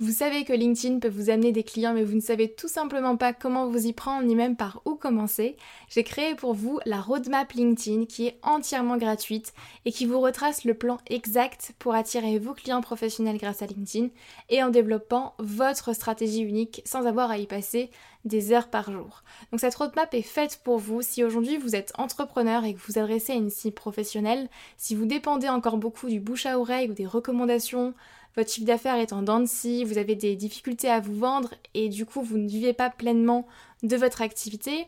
vous 0.00 0.12
savez 0.12 0.44
que 0.44 0.52
LinkedIn 0.52 1.00
peut 1.00 1.08
vous 1.08 1.28
amener 1.28 1.50
des 1.50 1.64
clients 1.64 1.92
mais 1.92 2.04
vous 2.04 2.14
ne 2.14 2.20
savez 2.20 2.52
tout 2.52 2.68
simplement 2.68 3.16
pas 3.16 3.32
comment 3.32 3.66
vous 3.66 3.88
y 3.88 3.92
prendre 3.92 4.24
ni 4.24 4.36
même 4.36 4.54
par 4.54 4.80
où 4.84 4.94
commencer. 4.94 5.56
J'ai 5.88 6.04
créé 6.04 6.36
pour 6.36 6.54
vous 6.54 6.78
la 6.86 7.00
roadmap 7.00 7.50
LinkedIn 7.50 8.04
qui 8.04 8.28
est 8.28 8.38
entièrement 8.42 8.96
gratuite 8.96 9.52
et 9.84 9.90
qui 9.90 10.06
vous 10.06 10.20
retrace 10.20 10.62
le 10.62 10.74
plan 10.74 10.98
exact 11.08 11.72
pour 11.80 11.96
attirer 11.96 12.38
vos 12.38 12.54
clients 12.54 12.80
professionnels 12.80 13.38
grâce 13.38 13.60
à 13.60 13.66
LinkedIn 13.66 14.10
et 14.50 14.62
en 14.62 14.68
développant 14.68 15.34
votre 15.40 15.92
stratégie 15.94 16.42
unique 16.42 16.80
sans 16.84 17.04
avoir 17.04 17.32
à 17.32 17.38
y 17.38 17.46
passer 17.46 17.90
des 18.28 18.52
heures 18.52 18.68
par 18.68 18.92
jour. 18.92 19.24
Donc 19.50 19.60
cette 19.60 19.74
roadmap 19.74 20.12
est 20.14 20.22
faite 20.22 20.60
pour 20.62 20.78
vous 20.78 21.02
si 21.02 21.24
aujourd'hui 21.24 21.56
vous 21.56 21.74
êtes 21.74 21.92
entrepreneur 21.98 22.64
et 22.64 22.74
que 22.74 22.80
vous 22.86 22.98
adressez 22.98 23.32
à 23.32 23.36
une 23.36 23.50
cible 23.50 23.74
professionnelle, 23.74 24.48
si 24.76 24.94
vous 24.94 25.06
dépendez 25.06 25.48
encore 25.48 25.78
beaucoup 25.78 26.08
du 26.08 26.20
bouche 26.20 26.46
à 26.46 26.58
oreille 26.58 26.90
ou 26.90 26.94
des 26.94 27.06
recommandations 27.06 27.94
votre 28.38 28.52
chiffre 28.52 28.66
d'affaires 28.66 28.94
est 28.94 29.12
en 29.12 29.22
dents 29.22 29.40
de 29.40 29.46
scie, 29.46 29.82
vous 29.82 29.98
avez 29.98 30.14
des 30.14 30.36
difficultés 30.36 30.88
à 30.88 31.00
vous 31.00 31.16
vendre 31.16 31.54
et 31.74 31.88
du 31.88 32.06
coup 32.06 32.22
vous 32.22 32.38
ne 32.38 32.46
vivez 32.46 32.72
pas 32.72 32.88
pleinement 32.88 33.48
de 33.82 33.96
votre 33.96 34.22
activité. 34.22 34.86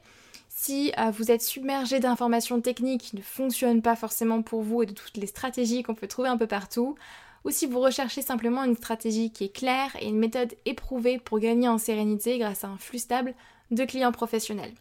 Si 0.49 0.93
euh, 0.99 1.11
vous 1.11 1.33
êtes 1.33 1.43
submergé 1.43 1.99
d'informations 1.99 2.61
techniques 2.61 3.01
qui 3.01 3.17
ne 3.17 3.23
fonctionnent 3.23 3.83
pas 3.83 3.97
forcément 3.97 4.43
pour 4.43 4.63
vous 4.63 4.83
et 4.83 4.87
de 4.87 4.93
toutes 4.93 5.17
les 5.17 5.27
stratégies 5.27 5.83
qu'on 5.83 5.97
peut 5.97 6.07
trouver 6.07 6.29
un 6.29 6.37
peu 6.37 6.47
partout, 6.47 6.95
ou 7.45 7.51
si 7.51 7.67
vous 7.67 7.81
recherchez 7.81 8.23
simplement 8.23 8.65
une 8.65 8.77
stratégie 8.77 9.31
qui 9.31 9.45
est 9.45 9.55
claire 9.55 9.97
et 10.01 10.09
une 10.09 10.19
méthode 10.19 10.55
éprouvée 10.67 11.19
pour 11.19 11.39
gagner 11.39 11.69
en 11.69 11.79
sérénité 11.79 12.39
grâce 12.39 12.65
à 12.65 12.69
un 12.69 12.77
flux 12.79 12.99
stable 12.99 13.35
de 13.71 13.85
clients 13.85 14.13
professionnels. 14.13 14.75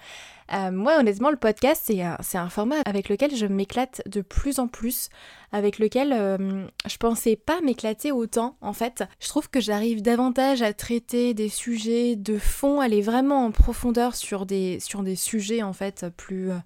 Euh, 0.54 0.72
moi, 0.72 1.00
honnêtement, 1.00 1.32
le 1.32 1.38
podcast, 1.38 1.92
c'est 2.22 2.38
un, 2.38 2.50
format 2.50 2.82
avec 2.86 3.10
lequel 3.10 3.36
je 3.36 3.46
m'éclate 3.46 4.02
de 4.06 4.22
plus 4.22 4.60
en 4.60 4.68
plus, 4.68 5.10
avec 5.52 5.80
lequel 5.80 6.14
euh, 6.14 6.68
je 6.88 6.98
pensais 6.98 7.36
pas 7.36 7.62
m'éclater 7.62 8.12
autant, 8.12 8.56
en 8.62 8.74
fait. 8.74 9.04
Je 9.20 9.28
trouve 9.28 9.50
que 9.50 9.60
j'arrive 9.60 10.02
davantage 10.02 10.62
à 10.62 10.74
traiter 10.74 11.34
des 11.34 11.50
sujets 11.50 12.16
de 12.16 12.38
fond, 12.38 12.80
aller 12.80 13.02
vraiment 13.02 13.46
en 13.46 13.52
profondeur 13.52 14.16
sur 14.16 14.46
des, 14.46 14.80
sujets, 15.16 15.64
en 15.64 15.74
fait, 15.74 16.06
plus... 16.16 16.52
Euh, 16.52 16.58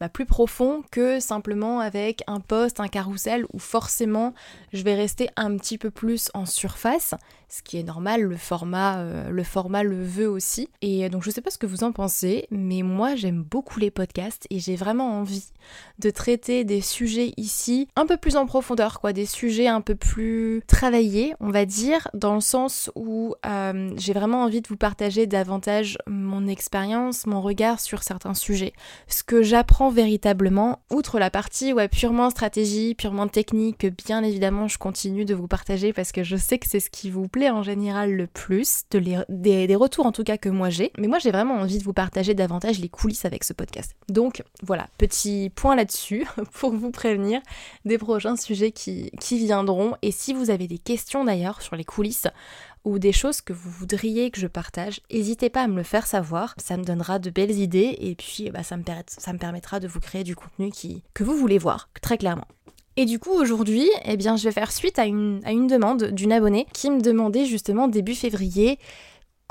bah, 0.00 0.08
plus 0.08 0.26
que 0.90 1.20
simplement 1.20 1.78
avec 1.78 2.24
un 2.26 2.40
post, 2.40 2.80
un 2.80 2.88
carrousel 2.88 3.46
où 3.52 3.60
forcément 3.60 4.34
je 4.72 4.82
vais 4.82 4.96
rester 4.96 5.28
un 5.36 5.56
petit 5.56 5.78
peu 5.78 5.92
plus 5.92 6.28
en 6.34 6.44
surface, 6.44 7.14
ce 7.52 7.60
qui 7.60 7.78
est 7.78 7.82
normal, 7.82 8.22
le 8.22 8.36
format, 8.38 9.00
euh, 9.00 9.28
le 9.28 9.44
format 9.44 9.82
le 9.82 10.02
veut 10.02 10.28
aussi. 10.28 10.70
Et 10.80 11.10
donc 11.10 11.22
je 11.22 11.30
sais 11.30 11.42
pas 11.42 11.50
ce 11.50 11.58
que 11.58 11.66
vous 11.66 11.84
en 11.84 11.92
pensez, 11.92 12.46
mais 12.50 12.80
moi 12.80 13.14
j'aime 13.14 13.42
beaucoup 13.42 13.78
les 13.78 13.90
podcasts 13.90 14.46
et 14.48 14.58
j'ai 14.58 14.74
vraiment 14.74 15.18
envie 15.18 15.44
de 15.98 16.08
traiter 16.08 16.64
des 16.64 16.80
sujets 16.80 17.34
ici 17.36 17.88
un 17.94 18.06
peu 18.06 18.16
plus 18.16 18.36
en 18.36 18.46
profondeur, 18.46 19.00
quoi, 19.00 19.12
des 19.12 19.26
sujets 19.26 19.66
un 19.68 19.82
peu 19.82 19.94
plus 19.94 20.62
travaillés, 20.66 21.34
on 21.40 21.50
va 21.50 21.66
dire, 21.66 22.08
dans 22.14 22.34
le 22.34 22.40
sens 22.40 22.90
où 22.94 23.34
euh, 23.44 23.90
j'ai 23.98 24.14
vraiment 24.14 24.44
envie 24.44 24.62
de 24.62 24.68
vous 24.68 24.78
partager 24.78 25.26
davantage 25.26 25.98
mon 26.06 26.48
expérience, 26.48 27.26
mon 27.26 27.42
regard 27.42 27.80
sur 27.80 28.02
certains 28.02 28.34
sujets, 28.34 28.72
ce 29.08 29.22
que 29.22 29.42
j'apprends 29.42 29.90
véritablement, 29.90 30.80
outre 30.90 31.18
la 31.18 31.28
partie 31.28 31.74
ouais, 31.74 31.88
purement 31.88 32.30
stratégie, 32.30 32.94
purement 32.94 33.28
technique, 33.28 33.76
que 33.76 33.88
bien 33.88 34.22
évidemment 34.22 34.68
je 34.68 34.78
continue 34.78 35.26
de 35.26 35.34
vous 35.34 35.48
partager 35.48 35.92
parce 35.92 36.12
que 36.12 36.22
je 36.22 36.36
sais 36.36 36.58
que 36.58 36.66
c'est 36.66 36.80
ce 36.80 36.88
qui 36.88 37.10
vous 37.10 37.28
plaît 37.28 37.41
en 37.50 37.62
général 37.62 38.12
le 38.12 38.26
plus, 38.26 38.84
de 38.90 39.24
des, 39.28 39.76
retours 39.76 40.06
en 40.06 40.12
tout 40.12 40.24
cas 40.24 40.36
que 40.36 40.48
moi 40.48 40.70
j'ai, 40.70 40.92
mais 40.98 41.08
moi 41.08 41.18
j'ai 41.18 41.30
vraiment 41.30 41.54
envie 41.54 41.78
de 41.78 41.84
vous 41.84 41.92
partager 41.92 42.34
davantage 42.34 42.78
les 42.78 42.88
coulisses 42.88 43.24
avec 43.24 43.44
ce 43.44 43.52
podcast. 43.52 43.94
Donc 44.08 44.42
voilà, 44.62 44.88
petit 44.98 45.50
point 45.54 45.76
là-dessus 45.76 46.26
pour 46.52 46.72
vous 46.72 46.90
prévenir 46.90 47.40
des 47.84 47.98
prochains 47.98 48.36
sujets 48.36 48.72
qui, 48.72 49.10
qui 49.20 49.38
viendront. 49.38 49.94
Et 50.02 50.12
si 50.12 50.32
vous 50.32 50.50
avez 50.50 50.66
des 50.66 50.78
questions 50.78 51.24
d'ailleurs 51.24 51.62
sur 51.62 51.76
les 51.76 51.84
coulisses, 51.84 52.28
ou 52.84 52.98
des 52.98 53.12
choses 53.12 53.40
que 53.40 53.52
vous 53.52 53.70
voudriez 53.70 54.30
que 54.30 54.40
je 54.40 54.46
partage, 54.46 55.00
n'hésitez 55.12 55.50
pas 55.50 55.62
à 55.62 55.68
me 55.68 55.76
le 55.76 55.82
faire 55.82 56.06
savoir. 56.06 56.54
Ça 56.58 56.76
me 56.76 56.84
donnera 56.84 57.18
de 57.18 57.30
belles 57.30 57.58
idées 57.58 57.96
et 58.00 58.14
puis 58.14 58.50
bah, 58.50 58.62
ça, 58.62 58.76
me 58.76 58.82
ça 59.06 59.32
me 59.32 59.38
permettra 59.38 59.80
de 59.80 59.86
vous 59.86 60.00
créer 60.00 60.24
du 60.24 60.34
contenu 60.34 60.70
qui, 60.70 61.02
que 61.14 61.24
vous 61.24 61.36
voulez 61.36 61.58
voir, 61.58 61.88
très 62.00 62.18
clairement. 62.18 62.48
Et 62.96 63.06
du 63.06 63.18
coup 63.18 63.30
aujourd'hui, 63.30 63.88
eh 64.04 64.16
bien, 64.16 64.36
je 64.36 64.44
vais 64.44 64.52
faire 64.52 64.70
suite 64.70 64.98
à 64.98 65.06
une, 65.06 65.40
à 65.44 65.52
une 65.52 65.66
demande 65.66 66.04
d'une 66.10 66.32
abonnée 66.32 66.66
qui 66.74 66.90
me 66.90 67.00
demandait 67.00 67.46
justement 67.46 67.88
début 67.88 68.14
février 68.14 68.78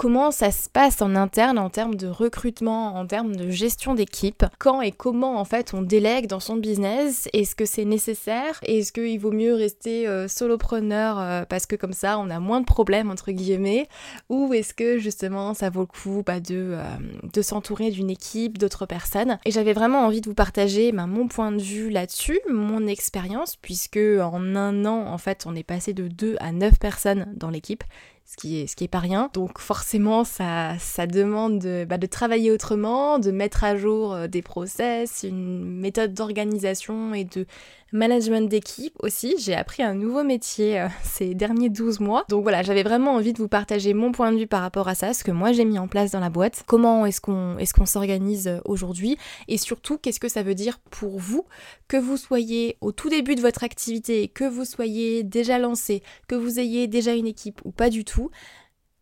comment 0.02 0.32
ça 0.32 0.50
se 0.50 0.68
passe 0.68 1.04
en 1.04 1.16
interne 1.16 1.60
en 1.60 1.70
termes 1.70 1.94
de 1.94 2.08
recrutement, 2.08 2.96
en 2.96 3.06
termes 3.06 3.36
de 3.36 3.52
gestion 3.52 3.94
d'équipe, 3.94 4.44
quand 4.58 4.82
et 4.82 4.92
comment 4.92 5.40
en 5.40 5.46
fait 5.46 5.76
on 5.76 5.84
délègue 5.84 6.26
dans 6.26 6.40
son 6.40 6.56
business, 6.56 7.30
est-ce 7.34 7.56
que 7.56 7.68
c'est 7.68 7.86
nécessaire, 7.86 8.60
est-ce 8.64 8.92
qu'il 8.92 9.20
vaut 9.20 9.32
mieux 9.32 9.54
rester 9.54 10.08
euh, 10.08 10.28
solopreneur 10.28 11.20
euh, 11.20 11.44
parce 11.48 11.68
que 11.68 11.76
comme 11.76 11.94
ça 11.94 12.18
on 12.18 12.32
a 12.32 12.40
moins 12.40 12.62
de 12.62 12.66
problèmes 12.66 13.12
entre 13.12 13.32
guillemets, 13.32 13.88
ou 14.28 14.52
est-ce 14.56 14.74
que 14.74 14.98
justement 14.98 15.54
ça 15.54 15.70
vaut 15.70 15.82
le 15.82 15.86
coup 15.86 16.24
bah, 16.26 16.40
de, 16.40 16.74
euh, 16.74 16.84
de 17.32 17.42
s'entourer 17.44 17.92
d'une 17.92 18.10
équipe, 18.10 18.58
d'autres 18.58 18.88
personnes? 18.88 19.38
Et 19.46 19.52
j'avais 19.52 19.74
vraiment 19.74 20.00
envie 20.08 20.22
de 20.22 20.28
vous 20.28 20.34
partager 20.34 20.92
bah, 20.92 21.06
mon 21.06 21.28
point 21.28 21.52
de 21.52 21.62
vue 21.62 21.92
là-dessus, 21.92 22.40
mon 22.50 22.88
expérience, 22.88 23.56
puisque 23.56 24.00
en 24.00 24.56
un 24.56 24.84
an 24.84 25.06
en 25.14 25.20
fait 25.20 25.44
on 25.46 25.54
est 25.56 25.62
passé 25.62 25.94
de 25.94 26.08
2 26.08 26.38
à 26.40 26.52
9 26.52 26.80
personnes 26.80 27.32
dans 27.36 27.52
l'équipe 27.52 27.84
ce 28.32 28.38
qui 28.38 28.62
est, 28.62 28.68
ce 28.68 28.86
pas 28.86 29.00
rien. 29.00 29.30
Donc 29.34 29.60
forcément, 29.60 30.24
ça, 30.24 30.76
ça 30.80 31.06
demande 31.06 31.60
de, 31.60 31.86
bah, 31.88 31.98
de 31.98 32.08
travailler 32.08 32.50
autrement, 32.52 33.20
de 33.20 33.30
mettre 33.30 33.66
à 33.66 33.76
jour 33.76 34.14
euh, 34.14 34.28
des 34.28 34.42
process, 34.42 35.26
une 35.28 35.66
méthode 35.66 36.14
d'organisation 36.14 37.14
et 37.14 37.26
de 37.26 37.46
management 37.92 38.50
d'équipe 38.50 38.96
aussi. 39.00 39.36
J'ai 39.38 39.54
appris 39.54 39.84
un 39.84 39.94
nouveau 39.94 40.24
métier 40.24 40.80
euh, 40.80 40.88
ces 41.04 41.34
derniers 41.36 41.70
12 41.70 42.00
mois. 42.00 42.26
Donc 42.30 42.44
voilà, 42.44 42.62
j'avais 42.62 42.84
vraiment 42.84 43.16
envie 43.16 43.34
de 43.34 43.38
vous 43.38 43.48
partager 43.48 43.94
mon 43.94 44.12
point 44.12 44.32
de 44.32 44.38
vue 44.38 44.48
par 44.48 44.62
rapport 44.62 44.88
à 44.88 44.96
ça, 44.96 45.14
ce 45.14 45.24
que 45.24 45.32
moi 45.32 45.52
j'ai 45.52 45.66
mis 45.66 45.80
en 45.80 45.88
place 45.88 46.12
dans 46.12 46.20
la 46.20 46.30
boîte, 46.30 46.64
comment 46.66 47.06
est-ce 47.06 47.22
qu'on 47.22 47.58
est 47.58 47.72
qu'on 47.72 47.86
s'organise 47.86 48.48
euh, 48.48 48.60
aujourd'hui? 48.66 49.18
Et 49.48 49.58
surtout 49.58 49.98
qu'est-ce 49.98 50.20
que 50.20 50.30
ça 50.30 50.44
veut 50.44 50.56
dire 50.56 50.80
pour 50.90 51.20
vous? 51.20 51.46
Que 51.88 51.98
vous 51.98 52.18
soyez 52.18 52.78
au 52.82 52.92
tout 52.92 53.10
début 53.10 53.36
de 53.36 53.42
votre 53.42 53.64
activité, 53.64 54.28
que 54.28 54.44
vous 54.44 54.66
soyez 54.66 55.24
déjà 55.24 55.58
lancé, 55.58 56.04
que 56.28 56.36
vous 56.36 56.60
ayez 56.60 56.88
déjà 56.88 57.14
une 57.14 57.28
équipe 57.28 57.62
ou 57.64 57.72
pas 57.72 57.90
du 57.90 58.04
tout. 58.06 58.30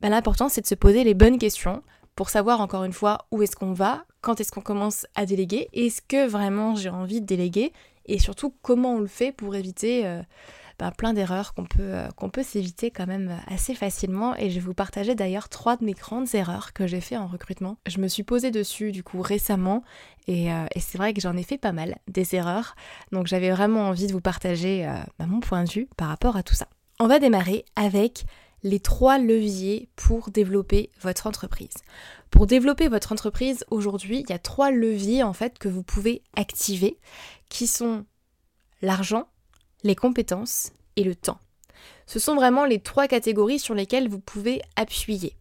Ben, 0.02 0.10
L'important 0.10 0.50
c'est 0.50 0.62
de 0.62 0.68
se 0.68 0.76
poser 0.76 1.04
les 1.04 1.14
bonnes 1.14 1.38
questions 1.38 1.82
pour 2.16 2.30
savoir 2.30 2.60
encore 2.60 2.84
une 2.84 2.94
fois 2.94 3.28
où 3.32 3.42
est-ce 3.42 3.56
qu'on 3.56 3.72
va, 3.72 4.04
quand 4.22 4.42
est-ce 4.42 4.52
qu'on 4.52 4.62
commence 4.62 5.08
à 5.16 5.26
déléguer, 5.26 5.70
est-ce 5.72 6.02
que 6.02 6.28
vraiment 6.28 6.76
j'ai 6.76 6.90
envie 6.90 7.22
de 7.22 7.26
déléguer 7.26 7.72
et 8.10 8.20
surtout 8.20 8.54
comment 8.62 8.96
on 8.96 9.00
le 9.00 9.08
fait 9.08 9.32
pour 9.32 9.56
éviter 9.56 10.06
euh, 10.06 10.22
ben, 10.80 10.92
plein 10.92 11.14
d'erreurs 11.14 11.54
qu'on 11.54 11.66
peut, 11.66 11.82
euh, 11.82 12.10
qu'on 12.16 12.30
peut 12.30 12.44
s'éviter 12.44 12.92
quand 12.92 13.08
même 13.08 13.40
assez 13.48 13.76
facilement. 13.76 14.36
Et 14.38 14.50
je 14.50 14.56
vais 14.56 14.66
vous 14.66 14.74
partager 14.74 15.16
d'ailleurs 15.16 15.50
trois 15.50 15.78
de 15.78 15.86
mes 15.86 15.94
grandes 15.94 16.34
erreurs 16.34 16.74
que 16.74 16.88
j'ai 16.88 17.02
fait 17.02 17.18
en 17.18 17.28
recrutement. 17.28 17.78
Je 17.88 18.00
me 18.00 18.08
suis 18.08 18.24
posée 18.24 18.52
dessus 18.52 18.92
du 18.92 19.04
coup 19.04 19.22
récemment 19.22 19.84
et, 20.28 20.52
euh, 20.52 20.66
c'est 20.78 20.98
vrai 20.98 21.14
que 21.14 21.22
j'en 21.22 21.38
ai 21.38 21.44
fait 21.44 21.58
pas 21.58 21.72
mal 21.72 21.98
des 22.08 22.36
erreurs. 22.36 22.76
Donc 23.12 23.28
j'avais 23.28 23.52
vraiment 23.52 23.88
envie 23.88 24.08
de 24.08 24.14
vous 24.14 24.22
partager 24.22 24.90
ben, 25.20 25.28
mon 25.28 25.40
point 25.40 25.64
de 25.64 25.70
vue 25.70 25.88
par 25.98 26.08
rapport 26.08 26.36
à 26.36 26.44
tout 26.44 26.56
ça. 26.56 26.68
On 27.00 27.08
va 27.08 27.20
démarrer 27.20 27.64
avec 27.76 28.26
les 28.64 28.80
trois 28.80 29.18
leviers 29.18 29.90
pour 29.96 30.30
développer 30.30 30.92
votre 31.02 31.28
entreprise. 31.28 31.74
Pour 32.32 32.48
développer 32.48 32.88
votre 32.88 33.12
entreprise 33.12 33.66
aujourd'hui, 33.70 34.22
il 34.22 34.30
y 34.30 34.34
a 34.34 34.40
trois 34.40 34.72
leviers 34.72 35.24
en 35.24 35.34
fait 35.34 35.58
que 35.58 35.70
vous 35.70 35.84
pouvez 35.84 36.22
activer 36.36 37.00
qui 37.50 37.68
sont 37.68 38.06
l'argent, 38.82 39.28
les 39.84 39.96
compétences 39.96 40.72
et 40.96 41.04
le 41.04 41.16
temps. 41.16 41.40
Ce 42.10 42.18
sont 42.18 42.34
vraiment 42.34 42.66
les 42.66 42.80
trois 42.80 43.08
catégories 43.08 43.60
sur 43.60 43.76
lesquelles 43.76 44.10
vous 44.10 44.18
pouvez 44.18 44.64
appuyer. 44.76 45.36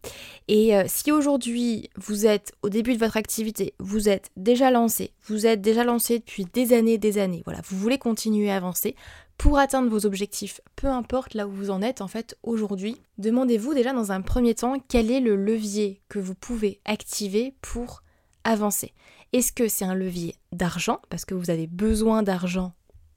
Et 0.47 0.77
euh, 0.77 0.83
si 0.85 1.11
aujourd'hui 1.11 1.89
vous 1.95 2.27
êtes 2.27 2.53
au 2.61 2.69
début 2.69 2.93
de 2.93 2.99
votre 2.99 3.17
activité, 3.17 3.73
vous 3.79 4.07
êtes 4.07 4.29
déjà 4.37 4.69
lancé, 4.69 5.11
vous 5.23 5.47
êtes 5.47 5.61
déjà 5.61 5.83
lancé 5.83 6.19
depuis 6.19 6.45
des 6.45 6.73
années, 6.73 6.99
des 6.99 7.17
années, 7.17 7.41
voilà, 7.43 7.61
vous 7.67 7.75
voulez 7.75 7.97
continuer 7.97 8.51
à 8.51 8.57
avancer 8.57 8.95
pour 9.39 9.57
atteindre 9.57 9.89
vos 9.89 10.05
objectifs, 10.05 10.61
peu 10.75 10.85
importe 10.85 11.33
là 11.33 11.47
où 11.47 11.51
vous 11.51 11.71
en 11.71 11.81
êtes 11.81 12.01
en 12.01 12.07
fait 12.07 12.37
aujourd'hui, 12.43 13.01
demandez-vous 13.17 13.73
déjà 13.73 13.91
dans 13.91 14.11
un 14.11 14.21
premier 14.21 14.53
temps 14.53 14.75
quel 14.87 15.09
est 15.09 15.21
le 15.21 15.35
levier 15.35 16.03
que 16.07 16.19
vous 16.19 16.35
pouvez 16.35 16.81
activer 16.85 17.55
pour 17.61 18.03
avancer. 18.43 18.93
Est-ce 19.33 19.51
que 19.51 19.67
c'est 19.67 19.85
un 19.85 19.95
levier 19.95 20.35
d'argent, 20.51 21.01
parce 21.09 21.25
que 21.25 21.33
vous 21.33 21.49
avez 21.49 21.65
besoin 21.65 22.21
d'argent 22.21 22.73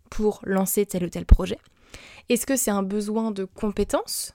pour 0.08 0.40
lancer 0.44 0.86
tel 0.86 1.04
ou 1.04 1.10
tel 1.10 1.26
projet? 1.26 1.58
Est-ce 2.28 2.46
que 2.46 2.56
c'est 2.56 2.70
un 2.70 2.82
besoin 2.82 3.30
de 3.30 3.44
compétences 3.44 4.34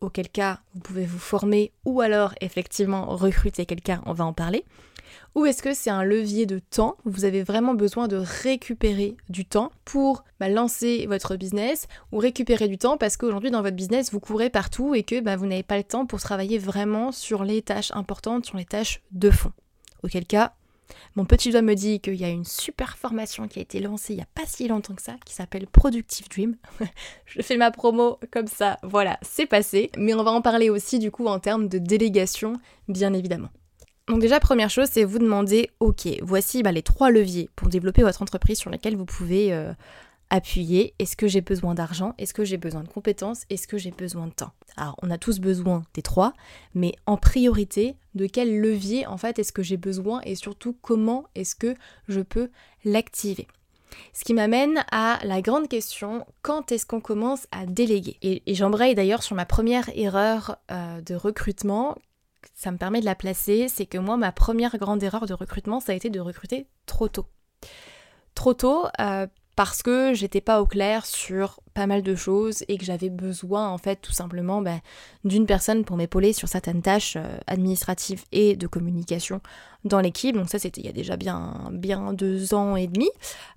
auquel 0.00 0.28
cas 0.28 0.60
vous 0.74 0.80
pouvez 0.80 1.06
vous 1.06 1.18
former 1.18 1.72
ou 1.84 2.00
alors 2.00 2.34
effectivement 2.40 3.06
recruter 3.16 3.66
quelqu'un, 3.66 4.02
on 4.06 4.12
va 4.12 4.24
en 4.24 4.32
parler. 4.32 4.64
Ou 5.34 5.46
est-ce 5.46 5.62
que 5.62 5.74
c'est 5.74 5.90
un 5.90 6.04
levier 6.04 6.46
de 6.46 6.58
temps 6.58 6.96
Vous 7.04 7.24
avez 7.24 7.42
vraiment 7.42 7.74
besoin 7.74 8.08
de 8.08 8.16
récupérer 8.16 9.16
du 9.28 9.44
temps 9.44 9.72
pour 9.84 10.24
bah, 10.40 10.48
lancer 10.48 11.06
votre 11.06 11.36
business 11.36 11.86
ou 12.12 12.18
récupérer 12.18 12.68
du 12.68 12.78
temps 12.78 12.96
parce 12.96 13.16
qu'aujourd'hui 13.16 13.50
dans 13.50 13.62
votre 13.62 13.76
business 13.76 14.12
vous 14.12 14.20
courez 14.20 14.50
partout 14.50 14.94
et 14.94 15.02
que 15.02 15.20
bah, 15.20 15.36
vous 15.36 15.46
n'avez 15.46 15.62
pas 15.62 15.78
le 15.78 15.84
temps 15.84 16.06
pour 16.06 16.20
travailler 16.20 16.58
vraiment 16.58 17.12
sur 17.12 17.44
les 17.44 17.62
tâches 17.62 17.92
importantes, 17.94 18.46
sur 18.46 18.58
les 18.58 18.64
tâches 18.64 19.00
de 19.12 19.30
fond. 19.30 19.52
Auquel 20.02 20.26
cas, 20.26 20.54
mon 21.16 21.24
petit 21.24 21.50
doigt 21.50 21.62
me 21.62 21.74
dit 21.74 22.00
qu'il 22.00 22.14
y 22.14 22.24
a 22.24 22.28
une 22.28 22.44
super 22.44 22.96
formation 22.96 23.48
qui 23.48 23.58
a 23.58 23.62
été 23.62 23.80
lancée 23.80 24.14
il 24.14 24.16
n'y 24.16 24.22
a 24.22 24.28
pas 24.34 24.46
si 24.46 24.68
longtemps 24.68 24.94
que 24.94 25.02
ça, 25.02 25.16
qui 25.24 25.34
s'appelle 25.34 25.66
Productive 25.66 26.28
Dream. 26.28 26.56
je 27.26 27.42
fais 27.42 27.56
ma 27.56 27.70
promo 27.70 28.18
comme 28.30 28.46
ça, 28.46 28.78
voilà, 28.82 29.18
c'est 29.22 29.46
passé. 29.46 29.90
Mais 29.96 30.14
on 30.14 30.22
va 30.22 30.30
en 30.30 30.42
parler 30.42 30.70
aussi 30.70 30.98
du 30.98 31.10
coup 31.10 31.26
en 31.26 31.38
termes 31.38 31.68
de 31.68 31.78
délégation, 31.78 32.54
bien 32.88 33.12
évidemment. 33.12 33.48
Donc 34.08 34.20
déjà, 34.20 34.40
première 34.40 34.70
chose, 34.70 34.88
c'est 34.90 35.04
vous 35.04 35.18
demander, 35.18 35.70
ok, 35.80 36.08
voici 36.22 36.62
bah, 36.62 36.72
les 36.72 36.82
trois 36.82 37.10
leviers 37.10 37.50
pour 37.56 37.68
développer 37.68 38.02
votre 38.02 38.22
entreprise 38.22 38.58
sur 38.58 38.70
lesquels 38.70 38.96
vous 38.96 39.04
pouvez 39.04 39.52
euh, 39.52 39.72
appuyer. 40.30 40.94
Est-ce 40.98 41.16
que 41.16 41.26
j'ai 41.26 41.40
besoin 41.40 41.74
d'argent? 41.74 42.14
Est-ce 42.18 42.34
que 42.34 42.44
j'ai 42.44 42.56
besoin 42.56 42.82
de 42.82 42.88
compétences? 42.88 43.44
Est-ce 43.50 43.66
que 43.66 43.78
j'ai 43.78 43.90
besoin 43.90 44.26
de 44.26 44.32
temps? 44.32 44.52
Alors, 44.76 44.96
on 45.02 45.10
a 45.10 45.18
tous 45.18 45.40
besoin 45.40 45.84
des 45.94 46.02
trois, 46.02 46.32
mais 46.74 46.94
en 47.06 47.16
priorité, 47.16 47.96
de 48.14 48.26
quel 48.26 48.60
levier 48.60 49.06
en 49.06 49.16
fait 49.16 49.38
est-ce 49.38 49.52
que 49.52 49.62
j'ai 49.62 49.76
besoin 49.76 50.20
et 50.24 50.34
surtout 50.34 50.76
comment 50.82 51.24
est-ce 51.34 51.54
que 51.54 51.74
je 52.08 52.20
peux 52.20 52.50
l'activer? 52.84 53.46
Ce 54.12 54.24
qui 54.24 54.34
m'amène 54.34 54.84
à 54.90 55.18
la 55.24 55.40
grande 55.40 55.68
question, 55.68 56.26
quand 56.42 56.72
est-ce 56.72 56.86
qu'on 56.86 57.00
commence 57.00 57.46
à 57.52 57.66
déléguer? 57.66 58.18
Et, 58.22 58.42
j'embraye 58.54 58.94
d'ailleurs 58.94 59.22
sur 59.22 59.34
ma 59.34 59.46
première 59.46 59.88
erreur 59.96 60.58
euh, 60.70 61.00
de 61.00 61.14
recrutement, 61.14 61.96
ça 62.54 62.70
me 62.70 62.76
permet 62.76 63.00
de 63.00 63.04
la 63.04 63.14
placer, 63.14 63.68
c'est 63.68 63.86
que 63.86 63.98
moi, 63.98 64.16
ma 64.16 64.32
première 64.32 64.76
grande 64.78 65.02
erreur 65.02 65.26
de 65.26 65.34
recrutement, 65.34 65.80
ça 65.80 65.92
a 65.92 65.94
été 65.94 66.10
de 66.10 66.20
recruter 66.20 66.66
trop 66.86 67.08
tôt. 67.08 67.26
Trop 68.34 68.54
tôt, 68.54 68.86
euh, 69.00 69.26
parce 69.58 69.82
que 69.82 70.14
j'étais 70.14 70.40
pas 70.40 70.62
au 70.62 70.66
clair 70.66 71.04
sur 71.04 71.58
pas 71.74 71.88
mal 71.88 72.04
de 72.04 72.14
choses 72.14 72.62
et 72.68 72.78
que 72.78 72.84
j'avais 72.84 73.10
besoin 73.10 73.68
en 73.68 73.76
fait 73.76 73.96
tout 73.96 74.12
simplement 74.12 74.62
bah, 74.62 74.78
d'une 75.24 75.46
personne 75.46 75.84
pour 75.84 75.96
m'épauler 75.96 76.32
sur 76.32 76.46
certaines 76.46 76.80
tâches 76.80 77.16
euh, 77.16 77.38
administratives 77.48 78.22
et 78.30 78.54
de 78.54 78.68
communication 78.68 79.40
dans 79.82 79.98
l'équipe. 79.98 80.36
Donc 80.36 80.48
ça 80.48 80.60
c'était 80.60 80.80
il 80.80 80.86
y 80.86 80.88
a 80.88 80.92
déjà 80.92 81.16
bien, 81.16 81.70
bien 81.72 82.12
deux 82.12 82.54
ans 82.54 82.76
et 82.76 82.86
demi, 82.86 83.10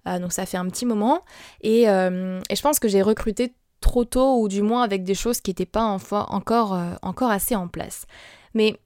euh, 0.07 0.17
donc 0.17 0.33
ça 0.33 0.47
fait 0.47 0.57
un 0.57 0.67
petit 0.69 0.87
moment. 0.87 1.23
Et, 1.61 1.87
euh, 1.87 2.41
et 2.49 2.55
je 2.55 2.61
pense 2.63 2.79
que 2.79 2.87
j'ai 2.87 3.03
recruté 3.03 3.53
trop 3.79 4.03
tôt 4.03 4.41
ou 4.41 4.47
du 4.47 4.63
moins 4.63 4.81
avec 4.81 5.03
des 5.03 5.13
choses 5.13 5.39
qui 5.39 5.51
n'étaient 5.51 5.67
pas 5.67 5.83
encore, 5.83 6.79
encore 7.03 7.29
assez 7.29 7.55
en 7.55 7.67
place. 7.67 8.07
Mais 8.55 8.79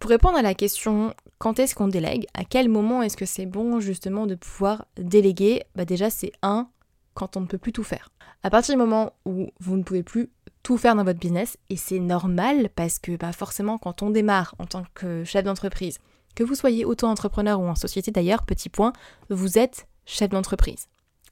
pour 0.00 0.10
répondre 0.10 0.38
à 0.38 0.42
la 0.42 0.54
question 0.54 1.14
quand 1.38 1.58
est-ce 1.58 1.74
qu'on 1.74 1.88
délègue? 1.88 2.26
À 2.34 2.44
quel 2.44 2.68
moment 2.68 3.02
est-ce 3.02 3.16
que 3.16 3.26
c'est 3.26 3.46
bon 3.46 3.80
justement 3.80 4.26
de 4.26 4.34
pouvoir 4.34 4.86
déléguer? 4.96 5.62
Bah 5.74 5.84
déjà 5.84 6.10
c'est 6.10 6.32
un 6.42 6.68
quand 7.14 7.36
on 7.36 7.40
ne 7.40 7.46
peut 7.46 7.58
plus 7.58 7.72
tout 7.72 7.84
faire. 7.84 8.10
À 8.42 8.50
partir 8.50 8.74
du 8.74 8.78
moment 8.78 9.12
où 9.24 9.48
vous 9.58 9.76
ne 9.76 9.82
pouvez 9.82 10.02
plus 10.02 10.30
tout 10.62 10.76
faire 10.76 10.94
dans 10.94 11.04
votre 11.04 11.18
business, 11.18 11.56
et 11.70 11.76
c'est 11.76 11.98
normal 11.98 12.68
parce 12.74 12.98
que 12.98 13.16
bah 13.16 13.32
forcément 13.32 13.78
quand 13.78 14.02
on 14.02 14.10
démarre 14.10 14.54
en 14.58 14.66
tant 14.66 14.84
que 14.94 15.24
chef 15.24 15.44
d'entreprise, 15.44 15.98
que 16.34 16.44
vous 16.44 16.54
soyez 16.54 16.84
auto-entrepreneur 16.84 17.58
ou 17.58 17.66
en 17.66 17.74
société 17.74 18.10
d'ailleurs, 18.10 18.44
petit 18.44 18.68
point, 18.68 18.92
vous 19.30 19.58
êtes 19.58 19.88
chef 20.04 20.30
d'entreprise. 20.30 20.86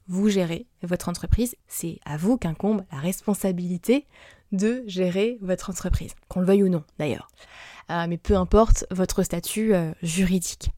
Vous 0.08 0.28
gérez 0.28 0.66
votre 0.82 1.08
entreprise, 1.08 1.56
c'est 1.68 1.98
à 2.04 2.16
vous 2.16 2.38
qu'incombe 2.38 2.84
la 2.92 2.98
responsabilité 2.98 4.06
de 4.52 4.82
gérer 4.86 5.38
votre 5.40 5.70
entreprise, 5.70 6.14
qu'on 6.28 6.40
le 6.40 6.46
veuille 6.46 6.62
ou 6.62 6.68
non 6.68 6.84
d'ailleurs. 6.98 7.28
Euh, 7.90 8.06
mais 8.08 8.18
peu 8.18 8.36
importe 8.36 8.84
votre 8.90 9.22
statut 9.22 9.74
euh, 9.74 9.92
juridique. 10.02 10.70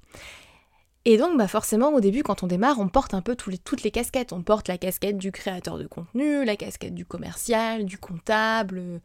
Et 1.05 1.17
donc, 1.17 1.39
bah 1.39 1.49
forcément, 1.49 1.89
au 1.95 2.01
début, 2.01 2.23
quand 2.23 2.43
on 2.43 2.47
démarre, 2.47 2.79
on 2.81 2.89
porte 2.89 3.15
un 3.15 3.23
peu 3.23 3.35
toutes 3.35 3.83
les 3.83 3.91
casquettes. 3.91 4.35
On 4.35 4.43
porte 4.43 4.69
la 4.69 4.77
casquette 4.77 5.17
du 5.17 5.33
créateur 5.33 5.79
de 5.79 5.87
contenu, 5.87 6.45
la 6.45 6.57
casquette 6.57 6.95
du 6.95 7.07
commercial, 7.07 7.87
du 7.87 7.97
comptable, 7.97 9.01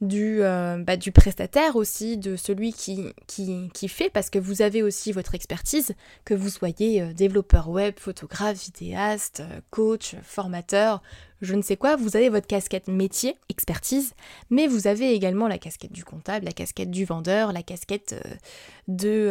du, 0.00 0.38
euh, 0.40 0.78
bah, 0.78 0.96
prestataire 1.12 1.76
aussi, 1.76 2.16
de 2.16 2.36
celui 2.36 2.72
qui, 2.72 3.88
fait, 3.88 4.08
parce 4.08 4.30
que 4.30 4.38
vous 4.38 4.62
avez 4.62 4.82
aussi 4.82 5.12
votre 5.12 5.34
expertise, 5.34 5.94
que 6.24 6.32
vous 6.32 6.48
soyez 6.48 7.12
développeur 7.12 7.68
web, 7.68 7.94
photographe, 7.98 8.64
vidéaste, 8.64 9.42
coach, 9.70 10.14
formateur, 10.22 11.02
je 11.44 11.54
ne 11.54 11.62
sais 11.62 11.76
quoi, 11.76 11.96
vous 11.96 12.16
avez 12.16 12.28
votre 12.28 12.46
casquette 12.46 12.88
métier, 12.88 13.36
expertise, 13.48 14.14
mais 14.50 14.66
vous 14.66 14.86
avez 14.86 15.12
également 15.12 15.48
la 15.48 15.58
casquette 15.58 15.92
du 15.92 16.04
comptable, 16.04 16.44
la 16.46 16.52
casquette 16.52 16.90
du 16.90 17.04
vendeur, 17.04 17.52
la 17.52 17.62
casquette 17.62 18.14
de, 18.88 19.28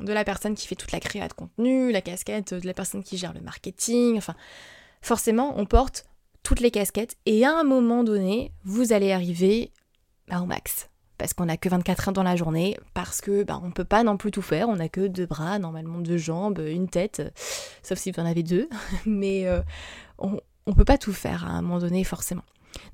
de 0.00 0.12
la 0.12 0.24
personne 0.24 0.54
qui 0.54 0.66
fait 0.66 0.76
toute 0.76 0.92
la 0.92 1.00
création 1.00 1.28
de 1.28 1.32
contenu, 1.32 1.92
la 1.92 2.00
casquette 2.00 2.54
de 2.54 2.66
la 2.66 2.74
personne 2.74 3.02
qui 3.02 3.16
gère 3.16 3.32
le 3.32 3.40
marketing, 3.40 4.16
enfin 4.18 4.34
forcément 5.02 5.54
on 5.58 5.66
porte 5.66 6.06
toutes 6.44 6.60
les 6.60 6.70
casquettes 6.70 7.16
et 7.26 7.44
à 7.44 7.58
un 7.58 7.64
moment 7.64 8.04
donné, 8.04 8.52
vous 8.64 8.92
allez 8.92 9.10
arriver 9.10 9.72
bah, 10.28 10.40
au 10.40 10.46
max. 10.46 10.88
parce 11.18 11.32
qu'on 11.32 11.46
n'a 11.46 11.56
que 11.56 11.68
24 11.68 12.08
heures 12.08 12.12
dans 12.12 12.22
la 12.22 12.36
journée, 12.36 12.78
parce 12.92 13.20
que 13.20 13.42
bah, 13.42 13.60
on 13.64 13.70
peut 13.70 13.84
pas 13.84 14.04
non 14.04 14.16
plus 14.16 14.30
tout 14.30 14.42
faire, 14.42 14.68
on 14.68 14.76
n'a 14.76 14.88
que 14.88 15.06
deux 15.06 15.26
bras, 15.26 15.58
normalement 15.58 15.98
deux 16.00 16.18
jambes, 16.18 16.58
une 16.58 16.88
tête, 16.88 17.22
sauf 17.82 17.98
si 17.98 18.12
vous 18.12 18.20
en 18.20 18.26
avez 18.26 18.42
deux, 18.42 18.68
mais 19.06 19.46
euh, 19.46 19.62
on, 20.18 20.38
on 20.66 20.72
peut 20.72 20.84
pas 20.84 20.98
tout 20.98 21.12
faire 21.12 21.44
à 21.46 21.50
un 21.50 21.62
moment 21.62 21.78
donné 21.78 22.04
forcément. 22.04 22.44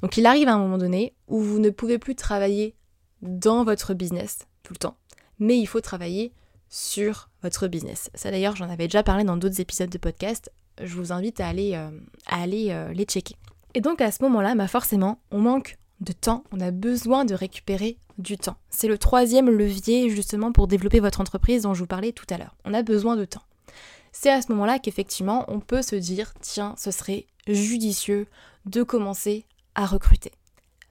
Donc 0.03 0.17
il 0.17 0.27
arrive 0.27 0.49
à 0.49 0.55
un 0.55 0.59
moment 0.59 0.79
donné 0.79 1.15
où 1.29 1.41
vous 1.41 1.59
ne 1.59 1.71
pouvez 1.71 1.99
plus 1.99 2.15
travailler 2.15 2.75
dans 3.23 3.65
votre 3.65 3.95
business 3.95 4.41
tout 4.63 4.73
le 4.73 4.79
temps, 4.79 4.97
mais 5.39 5.59
il 5.59 5.67
faut 5.67 5.81
travailler 5.81 6.33
sur 6.69 7.29
votre 7.43 7.67
business. 7.69 8.11
Ça 8.15 8.31
d'ailleurs, 8.31 8.57
j'en 8.57 8.71
avais 8.71 8.87
déjà 8.87 9.03
parlé 9.03 9.25
dans 9.25 9.37
d'autres 9.37 9.61
épisodes 9.61 9.91
de 9.91 9.99
podcast. 9.99 10.51
Je 10.83 10.95
vous 10.95 11.13
invite 11.13 11.41
à 11.41 11.49
aller, 11.49 11.73
euh, 11.75 11.91
euh, 12.33 12.93
les 12.93 13.05
checker. 13.05 13.37
Et 13.75 13.81
donc 13.81 14.01
à 14.01 14.11
ce 14.13 14.23
moment-là, 14.23 14.55
bah 14.55 14.69
forcément, 14.69 15.21
on 15.31 15.41
manque 15.41 15.77
de 16.01 16.13
temps, 16.13 16.45
on 16.53 16.61
a 16.61 16.71
besoin 16.71 17.25
de 17.25 17.35
récupérer 17.35 17.99
du 18.19 18.39
temps. 18.39 18.57
C'est 18.71 18.89
le 18.89 18.99
troisième 18.99 19.51
levier 19.51 20.11
justement 20.11 20.53
pour 20.53 20.67
développer 20.67 21.01
votre 21.01 21.21
entreprise 21.21 21.63
dont 21.63 21.75
je 21.75 21.81
vous 21.81 21.87
parlais 21.87 22.13
tout 22.13 22.27
à 22.31 22.39
l'heure. 22.39 22.55
On 22.65 22.75
a 22.75 22.83
besoin 22.83 23.17
de 23.17 23.25
temps. 23.25 23.43
C'est 24.13 24.31
à 24.31 24.43
ce 24.43 24.51
moment-là 24.53 24.79
qu'effectivement 24.79 25.45
on 25.49 25.61
peut 25.61 25.83
se 25.83 25.97
dire 25.97 26.33
tiens, 26.41 26.75
ce 26.79 26.91
serait 26.91 27.27
judicieux 27.47 28.27
de 28.67 28.83
commencer 28.83 29.47
à 29.75 29.87
recruter. 29.87 30.33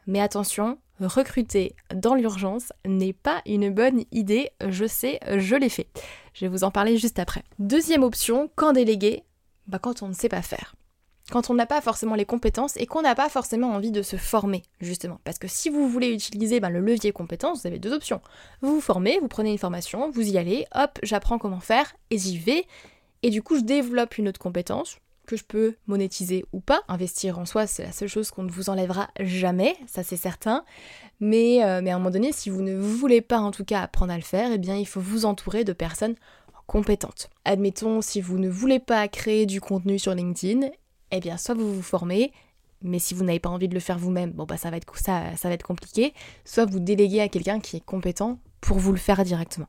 Mais 0.07 0.21
attention, 0.21 0.79
recruter 0.99 1.75
dans 1.93 2.15
l'urgence 2.15 2.73
n'est 2.85 3.13
pas 3.13 3.41
une 3.45 3.69
bonne 3.69 4.03
idée, 4.11 4.49
je 4.67 4.85
sais, 4.85 5.19
je 5.37 5.55
l'ai 5.55 5.69
fait. 5.69 5.87
Je 6.33 6.45
vais 6.45 6.49
vous 6.49 6.63
en 6.63 6.71
parler 6.71 6.97
juste 6.97 7.19
après. 7.19 7.43
Deuxième 7.59 8.03
option, 8.03 8.49
quand 8.55 8.73
déléguer 8.73 9.23
bah, 9.67 9.79
Quand 9.79 10.01
on 10.01 10.07
ne 10.07 10.13
sait 10.13 10.29
pas 10.29 10.41
faire. 10.41 10.75
Quand 11.31 11.51
on 11.51 11.53
n'a 11.53 11.67
pas 11.67 11.81
forcément 11.81 12.15
les 12.15 12.25
compétences 12.25 12.75
et 12.77 12.87
qu'on 12.87 13.03
n'a 13.03 13.13
pas 13.13 13.29
forcément 13.29 13.71
envie 13.71 13.91
de 13.91 14.01
se 14.01 14.15
former, 14.15 14.63
justement. 14.81 15.19
Parce 15.23 15.37
que 15.37 15.47
si 15.47 15.69
vous 15.69 15.87
voulez 15.87 16.11
utiliser 16.11 16.59
bah, 16.59 16.71
le 16.71 16.79
levier 16.79 17.11
compétences, 17.11 17.61
vous 17.61 17.67
avez 17.67 17.77
deux 17.77 17.93
options. 17.93 18.21
Vous 18.61 18.73
vous 18.73 18.81
formez, 18.81 19.19
vous 19.19 19.27
prenez 19.27 19.51
une 19.51 19.59
formation, 19.59 20.09
vous 20.09 20.27
y 20.27 20.39
allez, 20.39 20.65
hop, 20.73 20.97
j'apprends 21.03 21.37
comment 21.37 21.59
faire 21.59 21.95
et 22.09 22.17
j'y 22.17 22.39
vais. 22.39 22.65
Et 23.23 23.29
du 23.29 23.41
coup, 23.41 23.57
je 23.57 23.63
développe 23.63 24.17
une 24.17 24.27
autre 24.27 24.39
compétence, 24.39 24.97
que 25.29 25.37
je 25.37 25.43
peux 25.43 25.75
monétiser 25.85 26.43
ou 26.53 26.59
pas. 26.59 26.81
Investir 26.87 27.37
en 27.37 27.45
soi, 27.45 27.67
c'est 27.67 27.83
la 27.83 27.91
seule 27.91 28.07
chose 28.07 28.31
qu'on 28.31 28.41
ne 28.41 28.51
vous 28.51 28.69
enlèvera 28.69 29.09
jamais, 29.19 29.75
ça 29.85 30.01
c'est 30.01 30.17
certain. 30.17 30.65
Mais, 31.19 31.63
euh, 31.63 31.81
mais 31.83 31.91
à 31.91 31.95
un 31.95 31.99
moment 31.99 32.09
donné, 32.09 32.31
si 32.31 32.49
vous 32.49 32.63
ne 32.63 32.75
voulez 32.75 33.21
pas 33.21 33.37
en 33.37 33.51
tout 33.51 33.63
cas 33.63 33.81
apprendre 33.81 34.11
à 34.11 34.17
le 34.17 34.23
faire, 34.23 34.51
eh 34.51 34.57
bien 34.57 34.75
il 34.75 34.87
faut 34.87 34.99
vous 34.99 35.25
entourer 35.25 35.63
de 35.63 35.71
personnes 35.71 36.15
compétentes. 36.65 37.29
Admettons, 37.45 38.01
si 38.01 38.21
vous 38.21 38.39
ne 38.39 38.49
voulez 38.49 38.79
pas 38.79 39.07
créer 39.07 39.45
du 39.45 39.61
contenu 39.61 39.99
sur 39.99 40.15
LinkedIn, 40.15 40.67
eh 41.11 41.19
bien 41.19 41.37
soit 41.37 41.53
vous 41.53 41.75
vous 41.75 41.83
formez, 41.83 42.33
mais 42.81 42.97
si 42.97 43.13
vous 43.13 43.23
n'avez 43.23 43.39
pas 43.39 43.49
envie 43.49 43.67
de 43.67 43.75
le 43.75 43.79
faire 43.79 43.99
vous-même, 43.99 44.31
bon 44.31 44.45
bah 44.45 44.57
ça 44.57 44.71
va 44.71 44.77
être 44.77 44.97
ça, 44.97 45.35
ça 45.37 45.47
va 45.47 45.53
être 45.53 45.65
compliqué, 45.65 46.13
soit 46.43 46.65
vous 46.65 46.79
déléguez 46.79 47.21
à 47.21 47.29
quelqu'un 47.29 47.59
qui 47.59 47.77
est 47.77 47.85
compétent 47.85 48.39
pour 48.61 48.79
vous 48.79 48.91
le 48.91 48.97
faire 48.97 49.23
directement. 49.23 49.67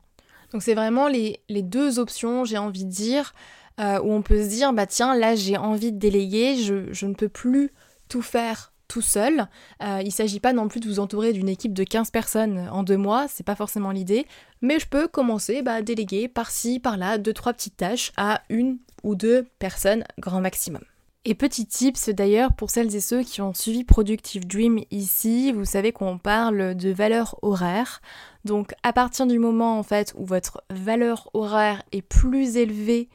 Donc 0.51 0.63
c'est 0.63 0.73
vraiment 0.73 1.07
les, 1.07 1.41
deux 1.49 1.99
options, 1.99 2.45
j'ai 2.45 2.57
envie 2.57 2.85
de 2.85 2.91
dire. 2.91 3.33
Euh, 3.79 3.99
où 4.01 4.11
on 4.11 4.21
peut 4.21 4.43
se 4.43 4.49
dire, 4.49 4.73
bah 4.73 4.85
tiens, 4.85 5.15
là 5.15 5.33
j'ai 5.33 5.55
envie 5.55 5.93
de 5.93 5.97
déléguer, 5.97 6.57
je, 6.57 7.05
ne 7.05 7.13
peux 7.13 7.29
plus 7.29 7.71
tout 8.09 8.21
faire 8.21 8.73
tout 8.89 9.01
seul. 9.01 9.47
Euh, 9.81 9.99
il 10.01 10.07
ne 10.07 10.11
s'agit 10.11 10.41
pas 10.41 10.51
non 10.51 10.67
plus 10.67 10.81
de 10.81 10.87
vous 10.87 10.99
entourer 10.99 11.31
d'une 11.31 11.47
équipe 11.47 11.73
de 11.73 11.85
15 11.85 12.11
personnes 12.11 12.69
en 12.71 12.83
deux 12.83 12.97
mois, 12.97 13.27
c'est 13.29 13.45
pas 13.45 13.55
forcément 13.55 13.91
l'idée, 13.91 14.27
mais 14.61 14.77
je 14.77 14.87
peux 14.87 15.07
commencer 15.07 15.61
bah, 15.61 15.75
à 15.75 15.81
déléguer 15.81 16.27
par-ci, 16.27 16.79
par-là, 16.79 17.17
deux, 17.17 17.33
trois 17.33 17.53
petites 17.53 17.77
tâches 17.77 18.11
à 18.17 18.41
une 18.49 18.77
ou 19.03 19.15
deux 19.15 19.47
personnes 19.57 20.03
grand 20.19 20.41
maximum. 20.41 20.83
Et 21.23 21.35
petit 21.35 21.67
tips 21.67 22.09
d'ailleurs 22.09 22.51
pour 22.53 22.71
celles 22.71 22.95
et 22.95 22.99
ceux 22.99 23.21
qui 23.21 23.41
ont 23.41 23.53
suivi 23.53 23.83
Productive 23.83 24.47
Dream 24.47 24.79
ici, 24.89 25.51
vous 25.51 25.65
savez 25.65 25.91
qu'on 25.91 26.17
parle 26.17 26.73
de 26.73 26.89
valeur 26.89 27.37
horaire. 27.43 28.01
Donc 28.45 28.73
à 28.83 28.93
partir 28.93 29.27
du 29.27 29.39
moment 29.39 29.77
en 29.77 29.83
fait 29.83 30.13
où 30.17 30.25
votre 30.25 30.63
valeur 30.69 31.29
horaire 31.33 31.83
est 31.91 32.01
plus 32.01 32.57
élevée 32.57 33.09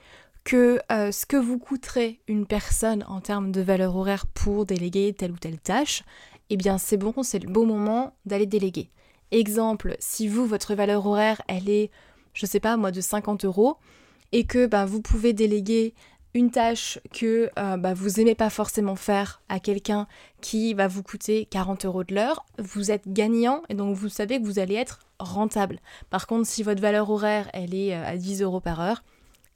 que 0.45 0.79
euh, 0.93 1.11
ce 1.11 1.27
que 1.27 1.37
vous 1.37 1.59
coûterait 1.59 2.21
une 2.29 2.47
personne 2.47 3.05
en 3.09 3.21
termes 3.21 3.51
de 3.51 3.61
valeur 3.61 3.97
horaire 3.97 4.27
pour 4.27 4.65
déléguer 4.65 5.13
telle 5.13 5.33
ou 5.33 5.39
telle 5.39 5.59
tâche, 5.59 6.05
eh 6.51 6.57
bien 6.57 6.79
c'est 6.79 6.97
bon, 6.97 7.13
c'est 7.23 7.41
le 7.41 7.51
beau 7.51 7.65
moment 7.65 8.15
d'aller 8.27 8.47
déléguer. 8.47 8.91
Exemple, 9.33 9.97
si 9.99 10.29
vous, 10.29 10.47
votre 10.47 10.77
valeur 10.77 11.05
horaire, 11.05 11.43
elle 11.49 11.69
est, 11.69 11.91
je 12.33 12.47
sais 12.47 12.61
pas 12.61 12.77
moi, 12.77 12.93
de 12.93 13.01
50 13.01 13.45
euros, 13.45 13.77
et 14.31 14.45
que 14.45 14.67
bah, 14.67 14.85
vous 14.85 15.03
pouvez 15.03 15.33
déléguer 15.33 15.95
une 16.37 16.51
tâche 16.51 16.99
que 17.15 17.51
euh, 17.59 17.79
bah, 17.79 17.95
vous 17.95 18.21
aimez 18.21 18.35
pas 18.35 18.51
forcément 18.51 18.95
faire 18.95 19.41
à 19.49 19.59
quelqu'un 19.59 20.07
qui 20.43 20.75
va 20.75 20.87
vous 20.87 21.03
coûter 21.03 21.47
40 21.47 21.87
euros 21.87 22.05
de 22.05 22.15
l'heure, 22.15 22.45
vous 22.59 22.91
êtes 22.91 23.09
gagnant 23.09 23.63
et 23.71 23.75
donc 23.75 23.97
vous 23.97 24.11
savez 24.11 24.39
que 24.39 24.45
vous 24.45 24.59
allez 24.59 24.75
être 24.75 25.01
rentable. 25.19 25.81
Par 26.11 26.27
contre, 26.27 26.47
si 26.47 26.63
votre 26.63 26.83
valeur 26.83 27.09
horaire 27.09 27.49
elle 27.55 27.75
est 27.75 27.95
euh, 27.95 28.05
à 28.05 28.19
10 28.19 28.43
euros 28.43 28.61
par 28.61 28.81
heure, 28.81 29.03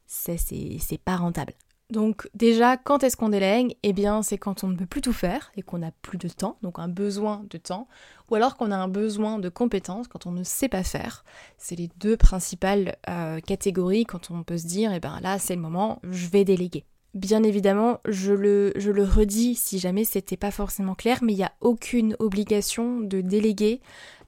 c'est 0.06 0.98
pas 1.04 1.16
rentable. 1.16 1.52
Donc 1.90 2.28
déjà, 2.34 2.76
quand 2.76 3.02
est-ce 3.02 3.16
qu'on 3.16 3.30
délègue? 3.30 3.76
Eh 3.82 3.92
bien, 3.92 4.22
c'est 4.22 4.38
quand 4.38 4.62
on 4.62 4.68
ne 4.68 4.76
peut 4.76 4.86
plus 4.86 5.00
tout 5.00 5.12
faire 5.12 5.50
et 5.56 5.62
qu'on 5.62 5.78
n'a 5.78 5.90
plus 6.02 6.18
de 6.18 6.28
temps, 6.28 6.56
donc 6.62 6.78
un 6.78 6.88
besoin 6.88 7.44
de 7.50 7.58
temps, 7.58 7.88
ou 8.30 8.36
alors 8.36 8.56
qu'on 8.56 8.70
a 8.70 8.76
un 8.76 8.88
besoin 8.88 9.38
de 9.38 9.48
compétences 9.48 10.06
quand 10.06 10.26
on 10.26 10.30
ne 10.30 10.44
sait 10.44 10.68
pas 10.68 10.84
faire. 10.84 11.24
C'est 11.58 11.76
les 11.76 11.90
deux 11.98 12.16
principales 12.16 12.96
euh, 13.08 13.40
catégories 13.40 14.04
quand 14.04 14.30
on 14.30 14.44
peut 14.44 14.58
se 14.58 14.66
dire, 14.66 14.92
eh 14.92 15.00
bien 15.00 15.18
là, 15.20 15.38
c'est 15.38 15.56
le 15.56 15.60
moment, 15.60 16.00
je 16.04 16.28
vais 16.28 16.44
déléguer. 16.44 16.84
Bien 17.12 17.42
évidemment, 17.42 17.98
je 18.06 18.32
le, 18.32 18.72
je 18.76 18.92
le 18.92 19.02
redis 19.02 19.56
si 19.56 19.80
jamais 19.80 20.04
c'était 20.04 20.36
pas 20.36 20.52
forcément 20.52 20.94
clair, 20.94 21.18
mais 21.22 21.32
il 21.32 21.38
n'y 21.38 21.42
a 21.42 21.52
aucune 21.60 22.14
obligation 22.20 23.00
de 23.00 23.20
déléguer 23.20 23.80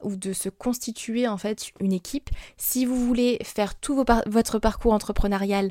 ou 0.02 0.16
de 0.16 0.32
se 0.32 0.48
constituer 0.48 1.28
en 1.28 1.36
fait 1.36 1.70
une 1.78 1.92
équipe. 1.92 2.28
Si 2.56 2.84
vous 2.84 2.96
voulez 2.96 3.38
faire 3.44 3.76
tout 3.76 4.04
votre 4.26 4.58
parcours 4.58 4.94
entrepreneurial 4.94 5.70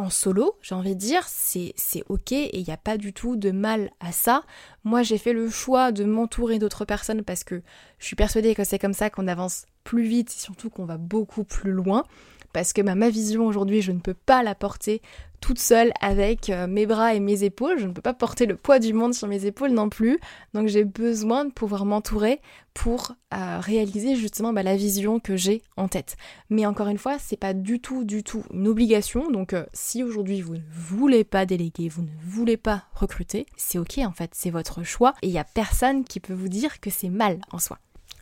en 0.00 0.10
solo, 0.10 0.56
j'ai 0.62 0.74
envie 0.74 0.94
de 0.94 1.00
dire, 1.00 1.24
c'est 1.26 1.74
ok 2.08 2.32
et 2.32 2.58
il 2.58 2.64
n'y 2.64 2.72
a 2.72 2.78
pas 2.78 2.96
du 2.96 3.12
tout 3.12 3.36
de 3.36 3.50
mal 3.50 3.90
à 4.00 4.12
ça. 4.12 4.44
Moi 4.82 5.02
j'ai 5.02 5.18
fait 5.18 5.34
le 5.34 5.50
choix 5.50 5.92
de 5.92 6.04
m'entourer 6.04 6.58
d'autres 6.58 6.86
personnes 6.86 7.22
parce 7.22 7.44
que 7.44 7.62
je 7.98 8.06
suis 8.06 8.16
persuadée 8.16 8.54
que 8.54 8.64
c'est 8.64 8.78
comme 8.78 8.94
ça 8.94 9.10
qu'on 9.10 9.28
avance 9.28 9.66
plus 9.84 10.04
vite 10.04 10.30
et 10.30 10.40
surtout 10.40 10.70
qu'on 10.70 10.86
va 10.86 10.96
beaucoup 10.96 11.44
plus 11.44 11.72
loin 11.72 12.04
parce 12.52 12.72
que 12.72 12.82
bah, 12.82 12.94
ma 12.94 13.10
vision 13.10 13.46
aujourd'hui, 13.46 13.82
je 13.82 13.92
ne 13.92 14.00
peux 14.00 14.14
pas 14.14 14.42
la 14.42 14.54
porter 14.54 15.02
toute 15.40 15.58
seule 15.58 15.92
avec 16.00 16.50
euh, 16.50 16.66
mes 16.66 16.86
bras 16.86 17.14
et 17.14 17.20
mes 17.20 17.44
épaules. 17.44 17.78
Je 17.78 17.86
ne 17.86 17.92
peux 17.92 18.02
pas 18.02 18.14
porter 18.14 18.46
le 18.46 18.56
poids 18.56 18.78
du 18.78 18.92
monde 18.92 19.14
sur 19.14 19.26
mes 19.26 19.46
épaules 19.46 19.70
non 19.70 19.88
plus. 19.88 20.18
Donc 20.54 20.68
j'ai 20.68 20.84
besoin 20.84 21.44
de 21.44 21.50
pouvoir 21.50 21.84
m'entourer 21.84 22.40
pour 22.74 23.12
euh, 23.34 23.58
réaliser 23.60 24.16
justement 24.16 24.52
bah, 24.52 24.62
la 24.62 24.76
vision 24.76 25.18
que 25.18 25.36
j'ai 25.36 25.62
en 25.76 25.88
tête. 25.88 26.16
Mais 26.50 26.66
encore 26.66 26.88
une 26.88 26.98
fois, 26.98 27.18
c'est 27.18 27.36
pas 27.38 27.54
du 27.54 27.80
tout, 27.80 28.04
du 28.04 28.22
tout 28.22 28.44
une 28.52 28.68
obligation. 28.68 29.30
Donc 29.30 29.54
euh, 29.54 29.64
si 29.72 30.02
aujourd'hui 30.02 30.40
vous 30.40 30.56
ne 30.56 30.62
voulez 30.70 31.24
pas 31.24 31.46
déléguer, 31.46 31.88
vous 31.88 32.02
ne 32.02 32.08
voulez 32.22 32.56
pas 32.56 32.84
recruter, 32.94 33.46
c'est 33.56 33.78
ok 33.78 33.98
en 33.98 34.12
fait, 34.12 34.30
c'est 34.34 34.50
votre 34.50 34.82
choix 34.82 35.14
et 35.22 35.28
il 35.28 35.32
n'y 35.32 35.38
a 35.38 35.44
personne 35.44 36.04
qui 36.04 36.20
peut 36.20 36.34
vous 36.34 36.48
dire 36.48 36.80
que 36.80 36.90
c'est 36.90 37.10
mal 37.10 37.38
en 37.52 37.58
soi. 37.58 37.78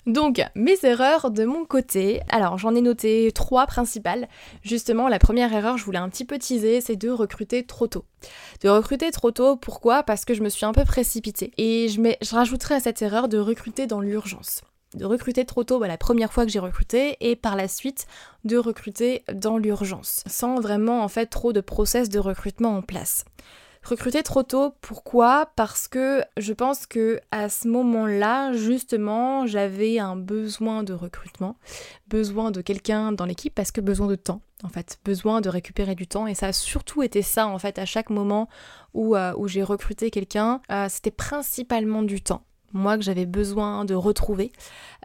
Donc, 0.08 0.42
mes 0.54 0.78
erreurs 0.84 1.30
de 1.30 1.44
mon 1.44 1.66
côté. 1.66 2.22
Alors, 2.30 2.56
j'en 2.56 2.74
ai 2.74 2.80
noté 2.80 3.30
trois 3.34 3.66
principales. 3.66 4.26
Justement, 4.62 5.06
la 5.06 5.18
première 5.18 5.52
erreur, 5.52 5.76
je 5.76 5.84
voulais 5.84 5.98
un 5.98 6.08
petit 6.08 6.24
peu 6.24 6.38
teaser, 6.38 6.80
c'est 6.80 6.96
de 6.96 7.10
recruter 7.10 7.66
trop 7.66 7.88
tôt. 7.88 8.06
De 8.62 8.70
recruter 8.70 9.10
trop 9.10 9.32
tôt, 9.32 9.56
pourquoi? 9.56 10.02
Parce 10.02 10.24
que 10.24 10.32
je 10.32 10.42
me 10.42 10.48
suis 10.48 10.64
un 10.64 10.72
peu 10.72 10.86
précipitée. 10.86 11.52
Et 11.58 11.88
je, 11.90 12.00
je 12.22 12.34
rajouterai 12.34 12.76
à 12.76 12.80
cette 12.80 13.02
erreur 13.02 13.28
de 13.28 13.36
recruter 13.36 13.86
dans 13.86 14.00
l'urgence 14.00 14.62
de 14.94 15.04
recruter 15.04 15.44
trop 15.44 15.64
tôt 15.64 15.78
bah, 15.78 15.86
la 15.86 15.98
première 15.98 16.32
fois 16.32 16.46
que 16.46 16.50
j'ai 16.50 16.58
recruté 16.58 17.18
et 17.20 17.36
par 17.36 17.56
la 17.56 17.68
suite 17.68 18.06
de 18.44 18.56
recruter 18.56 19.22
dans 19.30 19.58
l'urgence 19.58 20.24
sans 20.26 20.60
vraiment 20.60 21.04
en 21.04 21.08
fait 21.08 21.26
trop 21.26 21.52
de 21.52 21.60
process 21.60 22.08
de 22.08 22.18
recrutement 22.18 22.78
en 22.78 22.80
place. 22.80 23.26
Recruter 23.82 24.22
trop 24.22 24.42
tôt, 24.42 24.74
pourquoi? 24.80 25.50
Parce 25.56 25.88
que 25.88 26.22
je 26.36 26.52
pense 26.52 26.86
que 26.86 27.20
à 27.30 27.48
ce 27.48 27.68
moment-là, 27.68 28.52
justement, 28.52 29.46
j'avais 29.46 29.98
un 29.98 30.16
besoin 30.16 30.82
de 30.82 30.92
recrutement, 30.92 31.56
besoin 32.08 32.50
de 32.50 32.60
quelqu'un 32.60 33.12
dans 33.12 33.24
l'équipe 33.24 33.54
parce 33.54 33.72
que 33.72 33.80
besoin 33.80 34.06
de 34.06 34.16
temps, 34.16 34.42
en 34.64 34.68
fait, 34.68 34.98
besoin 35.04 35.40
de 35.40 35.48
récupérer 35.48 35.94
du 35.94 36.06
temps. 36.06 36.26
Et 36.26 36.34
ça 36.34 36.48
a 36.48 36.52
surtout 36.52 37.02
été 37.02 37.22
ça 37.22 37.46
en 37.46 37.58
fait 37.58 37.78
à 37.78 37.86
chaque 37.86 38.10
moment 38.10 38.48
où, 38.94 39.16
euh, 39.16 39.32
où 39.36 39.48
j'ai 39.48 39.62
recruté 39.62 40.10
quelqu'un, 40.10 40.60
euh, 40.70 40.86
c'était 40.88 41.10
principalement 41.10 42.02
du 42.02 42.20
temps 42.20 42.44
moi 42.72 42.96
que 42.96 43.02
j'avais 43.02 43.26
besoin 43.26 43.84
de 43.84 43.94
retrouver, 43.94 44.52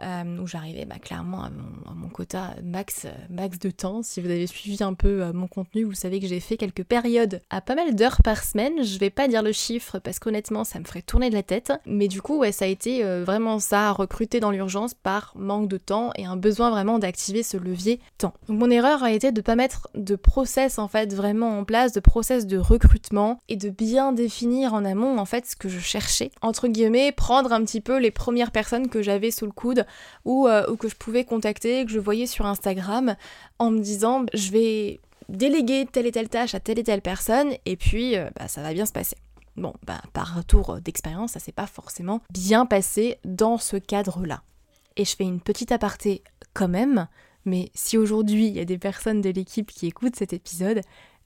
euh, 0.02 0.38
où 0.38 0.46
j'arrivais 0.46 0.84
bah, 0.84 0.98
clairement 1.00 1.44
à 1.44 1.50
mon, 1.50 2.08
quota 2.08 2.54
max, 2.62 3.06
max 3.30 3.58
de 3.58 3.70
temps. 3.70 4.02
Si 4.02 4.20
vous 4.20 4.30
avez 4.30 4.46
suivi 4.46 4.82
un 4.82 4.94
peu 4.94 5.22
euh, 5.22 5.32
mon 5.32 5.46
contenu, 5.46 5.84
vous 5.84 5.94
savez 5.94 6.20
que 6.20 6.26
j'ai 6.26 6.40
fait 6.40 6.56
quelques 6.56 6.84
périodes 6.84 7.40
à 7.50 7.60
pas 7.60 7.74
mal 7.74 7.94
d'heures 7.94 8.22
par 8.22 8.44
semaine. 8.44 8.84
Je 8.84 8.98
vais 8.98 9.10
pas 9.10 9.28
dire 9.28 9.42
le 9.42 9.52
chiffre 9.52 9.98
parce 9.98 10.18
qu'honnêtement 10.18 10.64
ça 10.64 10.78
me 10.78 10.84
ferait 10.84 11.02
tourner 11.02 11.30
de 11.30 11.34
la 11.34 11.42
tête, 11.42 11.72
mais 11.86 12.08
du 12.08 12.22
coup 12.22 12.38
ouais 12.38 12.52
ça 12.52 12.66
a 12.66 12.68
été 12.68 13.04
euh, 13.04 13.24
vraiment 13.24 13.58
ça, 13.58 13.92
recruter 13.92 14.40
dans 14.40 14.50
l'urgence 14.50 14.94
par 14.94 15.32
manque 15.36 15.68
de 15.68 15.78
temps 15.78 16.10
et 16.16 16.26
un 16.26 16.36
besoin 16.36 16.70
vraiment 16.70 16.98
d'activer 16.98 17.42
ce 17.42 17.56
levier 17.56 18.00
temps. 18.18 18.34
Donc 18.48 18.58
mon 18.58 18.70
erreur 18.70 19.02
a 19.02 19.12
été 19.12 19.32
de 19.32 19.40
pas 19.40 19.56
mettre 19.56 19.88
de 19.94 20.16
process 20.16 20.78
en 20.78 20.88
fait 20.88 21.14
vraiment 21.14 21.58
en 21.58 21.64
place, 21.64 21.92
de 21.92 22.00
process 22.00 22.46
de 22.46 22.58
recrutement 22.58 23.40
et 23.48 23.56
de 23.56 23.70
bien 23.70 24.12
définir 24.12 24.74
en 24.74 24.84
amont 24.84 25.18
en 25.18 25.24
fait 25.24 25.46
ce 25.46 25.56
que 25.56 25.68
je 25.68 25.78
cherchais. 25.78 26.30
Entre 26.42 26.68
guillemets, 26.68 27.12
prendre 27.12 27.52
un 27.54 27.64
petit 27.64 27.80
peu 27.80 27.98
les 27.98 28.10
premières 28.10 28.50
personnes 28.50 28.88
que 28.88 29.02
j'avais 29.02 29.30
sous 29.30 29.46
le 29.46 29.52
coude 29.52 29.86
ou, 30.24 30.46
euh, 30.46 30.68
ou 30.70 30.76
que 30.76 30.88
je 30.88 30.96
pouvais 30.96 31.24
contacter, 31.24 31.84
que 31.84 31.90
je 31.90 31.98
voyais 31.98 32.26
sur 32.26 32.46
Instagram, 32.46 33.16
en 33.58 33.70
me 33.70 33.80
disant 33.80 34.26
je 34.34 34.50
vais 34.50 35.00
déléguer 35.28 35.86
telle 35.90 36.06
et 36.06 36.12
telle 36.12 36.28
tâche 36.28 36.54
à 36.54 36.60
telle 36.60 36.78
et 36.78 36.84
telle 36.84 37.02
personne, 37.02 37.52
et 37.64 37.76
puis 37.76 38.16
euh, 38.16 38.28
bah, 38.38 38.48
ça 38.48 38.62
va 38.62 38.72
bien 38.72 38.86
se 38.86 38.92
passer. 38.92 39.16
Bon, 39.56 39.72
bah, 39.86 40.02
par 40.12 40.36
retour 40.36 40.80
d'expérience, 40.80 41.32
ça 41.32 41.40
s'est 41.40 41.52
pas 41.52 41.66
forcément 41.66 42.20
bien 42.30 42.66
passé 42.66 43.18
dans 43.24 43.56
ce 43.56 43.76
cadre-là. 43.76 44.42
Et 44.96 45.04
je 45.04 45.14
fais 45.14 45.24
une 45.24 45.40
petite 45.40 45.72
aparté 45.72 46.22
quand 46.54 46.68
même, 46.68 47.08
mais 47.44 47.70
si 47.74 47.96
aujourd'hui 47.96 48.46
il 48.48 48.54
y 48.54 48.60
a 48.60 48.64
des 48.64 48.78
personnes 48.78 49.20
de 49.20 49.30
l'équipe 49.30 49.70
qui 49.70 49.86
écoutent 49.86 50.16
cet 50.16 50.32
épisode, 50.32 50.80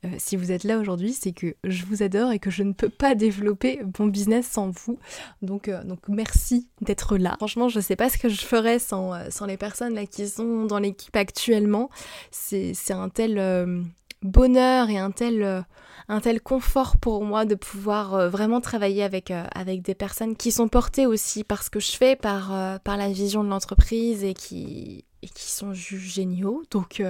euh, 0.05 0.09
si 0.19 0.37
vous 0.37 0.53
êtes 0.53 0.63
là 0.63 0.79
aujourd'hui, 0.79 1.13
c'est 1.13 1.33
que 1.33 1.57
je 1.65 1.85
vous 1.85 2.03
adore 2.03 2.31
et 2.31 2.39
que 2.39 2.51
je 2.51 2.63
ne 2.63 2.73
peux 2.73 2.89
pas 2.89 3.15
développer 3.15 3.81
mon 3.99 4.07
business 4.07 4.47
sans 4.47 4.71
vous. 4.71 4.99
Donc, 5.43 5.69
euh, 5.69 5.83
donc 5.83 6.01
merci 6.09 6.69
d'être 6.81 7.17
là. 7.17 7.35
Franchement, 7.39 7.69
je 7.69 7.79
ne 7.79 7.83
sais 7.83 7.97
pas 7.97 8.09
ce 8.09 8.17
que 8.17 8.29
je 8.29 8.43
ferais 8.43 8.79
sans, 8.79 9.13
euh, 9.13 9.27
sans 9.31 9.47
les 9.47 9.57
personnes 9.57 9.95
là 9.95 10.07
qui 10.07 10.29
sont 10.29 10.65
dans 10.67 10.79
l'équipe 10.79 11.17
actuellement. 11.17 11.91
C'est 12.31 12.75
un 12.91 13.09
tel 13.09 13.85
bonheur 14.23 14.89
et 14.91 14.99
un 14.99 15.11
tel, 15.11 15.65
un 16.09 16.21
tel 16.21 16.41
confort 16.41 16.97
pour 16.97 17.25
moi 17.25 17.45
de 17.45 17.55
pouvoir 17.55 18.29
vraiment 18.31 18.61
travailler 18.61 19.03
avec, 19.03 19.31
avec 19.31 19.83
des 19.83 19.95
personnes 19.95 20.37
qui 20.37 20.53
sont 20.53 20.69
portées 20.69 21.07
aussi 21.07 21.45
par 21.45 21.63
ce 21.63 21.71
que 21.71 21.81
je 21.81 21.93
fais, 21.93 22.17
par, 22.17 22.81
par 22.81 22.97
la 22.97 23.09
vision 23.09 23.43
de 23.43 23.49
l'entreprise 23.49 24.25
et 24.25 24.35
qui, 24.35 25.05
et 25.23 25.29
qui 25.29 25.51
sont 25.51 25.73
géniaux. 25.73 26.63
Donc, 26.71 27.03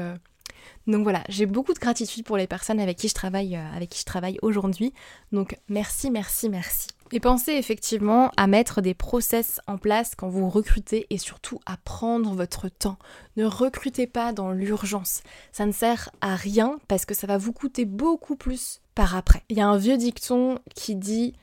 donc 0.87 1.03
voilà, 1.03 1.23
j'ai 1.29 1.47
beaucoup 1.47 1.75
de 1.75 1.79
gratitude 1.79 2.25
pour 2.25 2.37
les 2.37 2.47
personnes 2.47 2.81
avec 2.81 2.97
qui 2.97 3.09
je 3.09 3.15
travaille, 3.15 3.57
euh, 3.57 3.77
avec 3.77 3.91
qui 3.91 4.01
je 4.01 4.05
travaille 4.05 4.39
aujourd'hui. 4.43 4.95
Donc 5.33 5.57
merci, 5.69 6.11
merci, 6.11 6.49
merci. 6.49 6.89
Et 7.11 7.21
pensez 7.21 7.53
effectivement 7.53 8.31
à 8.37 8.47
mettre 8.47 8.83
des 8.83 8.95
process 8.95 9.61
en 9.67 9.79
place 9.79 10.15
quand 10.15 10.29
vous 10.29 10.51
recrutez 10.51 11.07
et 11.11 11.19
surtout 11.19 11.59
à 11.65 11.79
prendre 11.79 12.35
votre 12.35 12.69
temps. 12.69 12.99
Ne 13.37 13.47
recrutez 13.47 14.07
pas 14.07 14.33
dans 14.33 14.53
l'urgence. 14.53 15.23
Ça 15.53 15.65
ne 15.65 15.73
sert 15.73 16.11
à 16.21 16.37
rien 16.37 16.79
parce 16.87 17.07
que 17.07 17.15
ça 17.15 17.27
va 17.27 17.39
vous 17.39 17.53
coûter 17.53 17.87
beaucoup 17.87 18.37
plus 18.37 18.81
par 18.95 19.17
après. 19.17 19.43
Il 19.49 19.57
y 19.57 19.61
a 19.61 19.69
un 19.69 19.79
vieux 19.79 19.97
dicton 19.97 20.59
qui 20.75 20.97
dit 20.97 21.35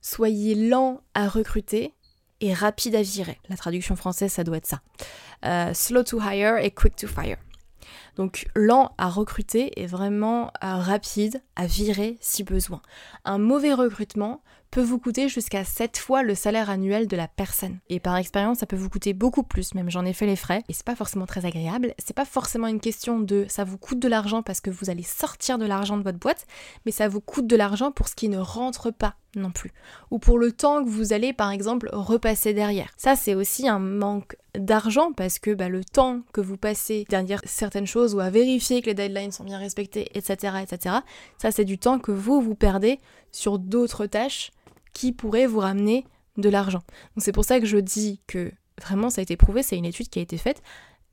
Soyez 0.00 0.54
lent 0.54 1.02
à 1.14 1.28
recruter 1.28 1.92
et 2.40 2.54
rapide 2.54 2.94
à 2.94 3.02
virer. 3.02 3.38
La 3.48 3.56
traduction 3.56 3.96
française, 3.96 4.32
ça 4.32 4.44
doit 4.44 4.56
être 4.56 4.66
ça. 4.66 4.80
Euh, 5.44 5.74
slow 5.74 6.02
to 6.02 6.18
hire 6.20 6.56
et 6.56 6.70
quick 6.70 6.96
to 6.96 7.06
fire. 7.06 7.36
Donc 8.16 8.48
lent 8.54 8.94
à 8.98 9.08
recruter 9.08 9.80
et 9.80 9.86
vraiment 9.86 10.48
euh, 10.62 10.76
rapide 10.76 11.42
à 11.56 11.66
virer 11.66 12.18
si 12.20 12.44
besoin. 12.44 12.82
Un 13.24 13.38
mauvais 13.38 13.72
recrutement 13.72 14.42
peut 14.70 14.82
vous 14.82 14.98
coûter 14.98 15.28
jusqu'à 15.28 15.64
7 15.64 15.98
fois 15.98 16.22
le 16.22 16.34
salaire 16.34 16.70
annuel 16.70 17.08
de 17.08 17.16
la 17.16 17.28
personne. 17.28 17.78
Et 17.88 17.98
par 17.98 18.16
expérience, 18.16 18.58
ça 18.58 18.66
peut 18.66 18.76
vous 18.76 18.88
coûter 18.88 19.12
beaucoup 19.12 19.42
plus, 19.42 19.74
même 19.74 19.90
j'en 19.90 20.04
ai 20.04 20.12
fait 20.12 20.26
les 20.26 20.36
frais, 20.36 20.62
et 20.68 20.72
c'est 20.72 20.86
pas 20.86 20.94
forcément 20.94 21.26
très 21.26 21.44
agréable. 21.44 21.94
C'est 21.98 22.16
pas 22.16 22.24
forcément 22.24 22.68
une 22.68 22.80
question 22.80 23.18
de 23.18 23.46
ça 23.48 23.64
vous 23.64 23.78
coûte 23.78 23.98
de 23.98 24.08
l'argent 24.08 24.42
parce 24.42 24.60
que 24.60 24.70
vous 24.70 24.90
allez 24.90 25.02
sortir 25.02 25.58
de 25.58 25.66
l'argent 25.66 25.96
de 25.96 26.02
votre 26.02 26.18
boîte, 26.18 26.46
mais 26.86 26.92
ça 26.92 27.08
vous 27.08 27.20
coûte 27.20 27.46
de 27.46 27.56
l'argent 27.56 27.90
pour 27.90 28.08
ce 28.08 28.14
qui 28.14 28.28
ne 28.28 28.38
rentre 28.38 28.90
pas 28.90 29.16
non 29.36 29.50
plus. 29.50 29.72
Ou 30.10 30.18
pour 30.18 30.38
le 30.38 30.52
temps 30.52 30.84
que 30.84 30.88
vous 30.88 31.12
allez 31.12 31.32
par 31.32 31.50
exemple 31.50 31.88
repasser 31.92 32.52
derrière. 32.52 32.90
Ça 32.96 33.16
c'est 33.16 33.34
aussi 33.34 33.68
un 33.68 33.78
manque 33.78 34.36
d'argent 34.56 35.12
parce 35.12 35.38
que 35.38 35.52
bah, 35.54 35.68
le 35.68 35.84
temps 35.84 36.20
que 36.32 36.40
vous 36.40 36.56
passez 36.56 37.04
derrière 37.08 37.40
certaines 37.44 37.86
choses 37.86 38.14
ou 38.14 38.20
à 38.20 38.30
vérifier 38.30 38.82
que 38.82 38.86
les 38.86 38.94
deadlines 38.94 39.30
sont 39.30 39.44
bien 39.44 39.58
respectées, 39.58 40.10
etc. 40.14 40.54
etc. 40.62 40.96
ça 41.38 41.52
c'est 41.52 41.64
du 41.64 41.78
temps 41.78 41.98
que 42.00 42.10
vous 42.10 42.40
vous 42.40 42.56
perdez 42.56 42.98
sur 43.30 43.60
d'autres 43.60 44.06
tâches 44.06 44.50
qui 44.92 45.12
pourrait 45.12 45.46
vous 45.46 45.60
ramener 45.60 46.06
de 46.36 46.48
l'argent. 46.48 46.82
C'est 47.18 47.32
pour 47.32 47.44
ça 47.44 47.60
que 47.60 47.66
je 47.66 47.76
dis 47.76 48.20
que 48.26 48.52
vraiment 48.80 49.10
ça 49.10 49.20
a 49.20 49.22
été 49.22 49.36
prouvé, 49.36 49.62
c'est 49.62 49.76
une 49.76 49.84
étude 49.84 50.08
qui 50.08 50.18
a 50.18 50.22
été 50.22 50.38
faite. 50.38 50.62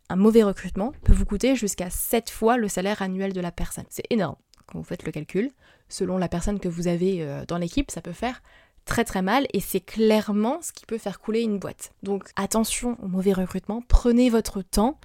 Un 0.10 0.16
mauvais 0.16 0.44
recrutement 0.44 0.94
peut 1.04 1.14
vous 1.14 1.26
coûter 1.26 1.56
jusqu'à 1.56 1.90
7 1.90 2.30
fois 2.30 2.58
le 2.58 2.70
salaire 2.70 3.02
annuel 3.02 3.34
de 3.34 3.42
la 3.42 3.52
personne. 3.52 3.86
C'est 3.90 4.06
énorme 4.10 4.38
quand 4.68 4.80
vous 4.80 4.86
faites 4.86 5.04
le 5.04 5.12
calcul. 5.12 5.52
Selon 5.90 6.18
la 6.18 6.30
personne 6.30 6.60
que 6.60 6.70
vous 6.70 6.88
avez 6.88 7.22
euh, 7.22 7.46
dans 7.46 7.58
l'équipe, 7.58 7.92
ça 7.92 8.02
peut 8.02 8.14
faire 8.14 8.42
très 8.88 9.04
très 9.04 9.22
mal 9.22 9.46
et 9.54 9.60
c'est 9.60 9.82
clairement 9.82 10.60
ce 10.62 10.72
qui 10.72 10.86
peut 10.86 10.98
faire 10.98 11.20
couler 11.20 11.42
une 11.42 11.60
boîte. 11.60 11.92
Donc 12.04 12.30
attention 12.36 12.98
au 13.04 13.08
mauvais 13.08 13.34
recrutement, 13.34 13.84
prenez 13.88 14.30
votre 14.30 14.62
temps, 14.62 14.98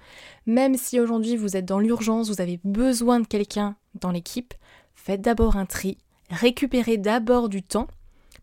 même 0.45 0.77
si 0.77 0.99
aujourd'hui 0.99 1.35
vous 1.35 1.55
êtes 1.55 1.65
dans 1.65 1.79
l'urgence, 1.79 2.29
vous 2.29 2.41
avez 2.41 2.59
besoin 2.63 3.19
de 3.19 3.27
quelqu'un 3.27 3.75
dans 3.95 4.11
l'équipe, 4.11 4.53
faites 4.95 5.21
d'abord 5.21 5.57
un 5.57 5.65
tri, 5.65 5.97
récupérez 6.29 6.97
d'abord 6.97 7.49
du 7.49 7.61
temps 7.61 7.87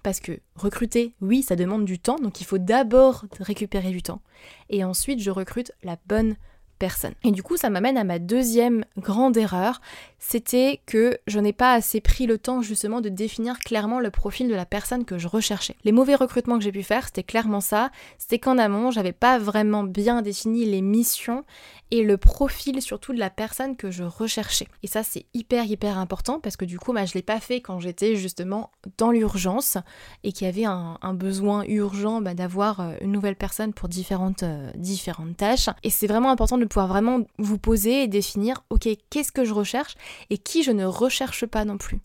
parce 0.02 0.20
que 0.20 0.40
recruter, 0.56 1.14
oui, 1.20 1.42
ça 1.42 1.56
demande 1.56 1.84
du 1.84 1.98
temps, 1.98 2.16
donc 2.16 2.40
il 2.40 2.44
faut 2.44 2.58
d'abord 2.58 3.24
récupérer 3.38 3.90
du 3.90 4.02
temps. 4.02 4.20
Et 4.68 4.84
ensuite, 4.84 5.20
je 5.20 5.30
recrute 5.30 5.72
la 5.82 5.96
bonne 6.06 6.36
personne. 6.80 7.12
Et 7.22 7.30
du 7.30 7.44
coup, 7.44 7.56
ça 7.56 7.70
m'amène 7.70 7.98
à 7.98 8.04
ma 8.04 8.18
deuxième 8.18 8.84
grande 8.96 9.36
erreur, 9.36 9.80
c'était 10.18 10.80
que 10.86 11.18
je 11.28 11.38
n'ai 11.38 11.52
pas 11.52 11.74
assez 11.74 12.00
pris 12.00 12.26
le 12.26 12.38
temps 12.38 12.62
justement 12.62 13.00
de 13.00 13.08
définir 13.08 13.58
clairement 13.58 14.00
le 14.00 14.10
profil 14.10 14.48
de 14.48 14.54
la 14.54 14.66
personne 14.66 15.04
que 15.04 15.18
je 15.18 15.28
recherchais. 15.28 15.76
Les 15.84 15.92
mauvais 15.92 16.14
recrutements 16.14 16.58
que 16.58 16.64
j'ai 16.64 16.72
pu 16.72 16.82
faire, 16.82 17.06
c'était 17.06 17.22
clairement 17.22 17.60
ça, 17.60 17.90
c'était 18.18 18.38
qu'en 18.38 18.58
amont, 18.58 18.90
j'avais 18.90 19.12
pas 19.12 19.38
vraiment 19.38 19.84
bien 19.84 20.22
défini 20.22 20.64
les 20.64 20.80
missions 20.80 21.44
et 21.90 22.02
le 22.02 22.16
profil 22.16 22.80
surtout 22.82 23.12
de 23.12 23.18
la 23.18 23.30
personne 23.30 23.76
que 23.76 23.90
je 23.90 24.04
recherchais. 24.04 24.68
Et 24.82 24.86
ça, 24.86 25.02
c'est 25.02 25.26
hyper 25.34 25.64
hyper 25.64 25.98
important 25.98 26.40
parce 26.40 26.56
que 26.56 26.64
du 26.64 26.78
coup, 26.78 26.92
bah, 26.92 27.04
je 27.04 27.14
l'ai 27.14 27.22
pas 27.22 27.40
fait 27.40 27.60
quand 27.60 27.80
j'étais 27.80 28.16
justement 28.16 28.70
dans 28.98 29.10
l'urgence 29.10 29.76
et 30.22 30.32
qu'il 30.32 30.46
y 30.46 30.50
avait 30.50 30.64
un, 30.64 30.98
besoin 31.14 31.64
urgent 31.66 32.20
bah, 32.20 32.34
d'avoir 32.34 32.80
euh, 32.80 32.94
une 33.00 33.12
nouvelle 33.12 33.36
personne 33.36 33.72
pour 33.72 33.88
différentes, 33.88 34.42
euh, 34.44 34.70
différentes 34.76 35.36
tâches. 35.36 35.68
Et 35.82 35.90
c'est 35.90 36.06
vraiment 36.06 36.30
important 36.30 36.58
de 36.58 36.64
pouvoir 36.64 36.86
vraiment 36.86 37.20
vous 37.38 37.58
poser 37.58 38.04
et 38.04 38.08
définir, 38.08 38.62
ok, 38.70 38.88
qu'est-ce 39.10 39.32
que 39.32 39.44
je 39.44 39.52
recherche 39.52 39.96
et 40.30 40.38
qui 40.38 40.62
je 40.62 40.70
ne 40.70 40.84
recherche 40.84 41.46
pas 41.46 41.64
non 41.64 41.78
plus. 41.78 42.00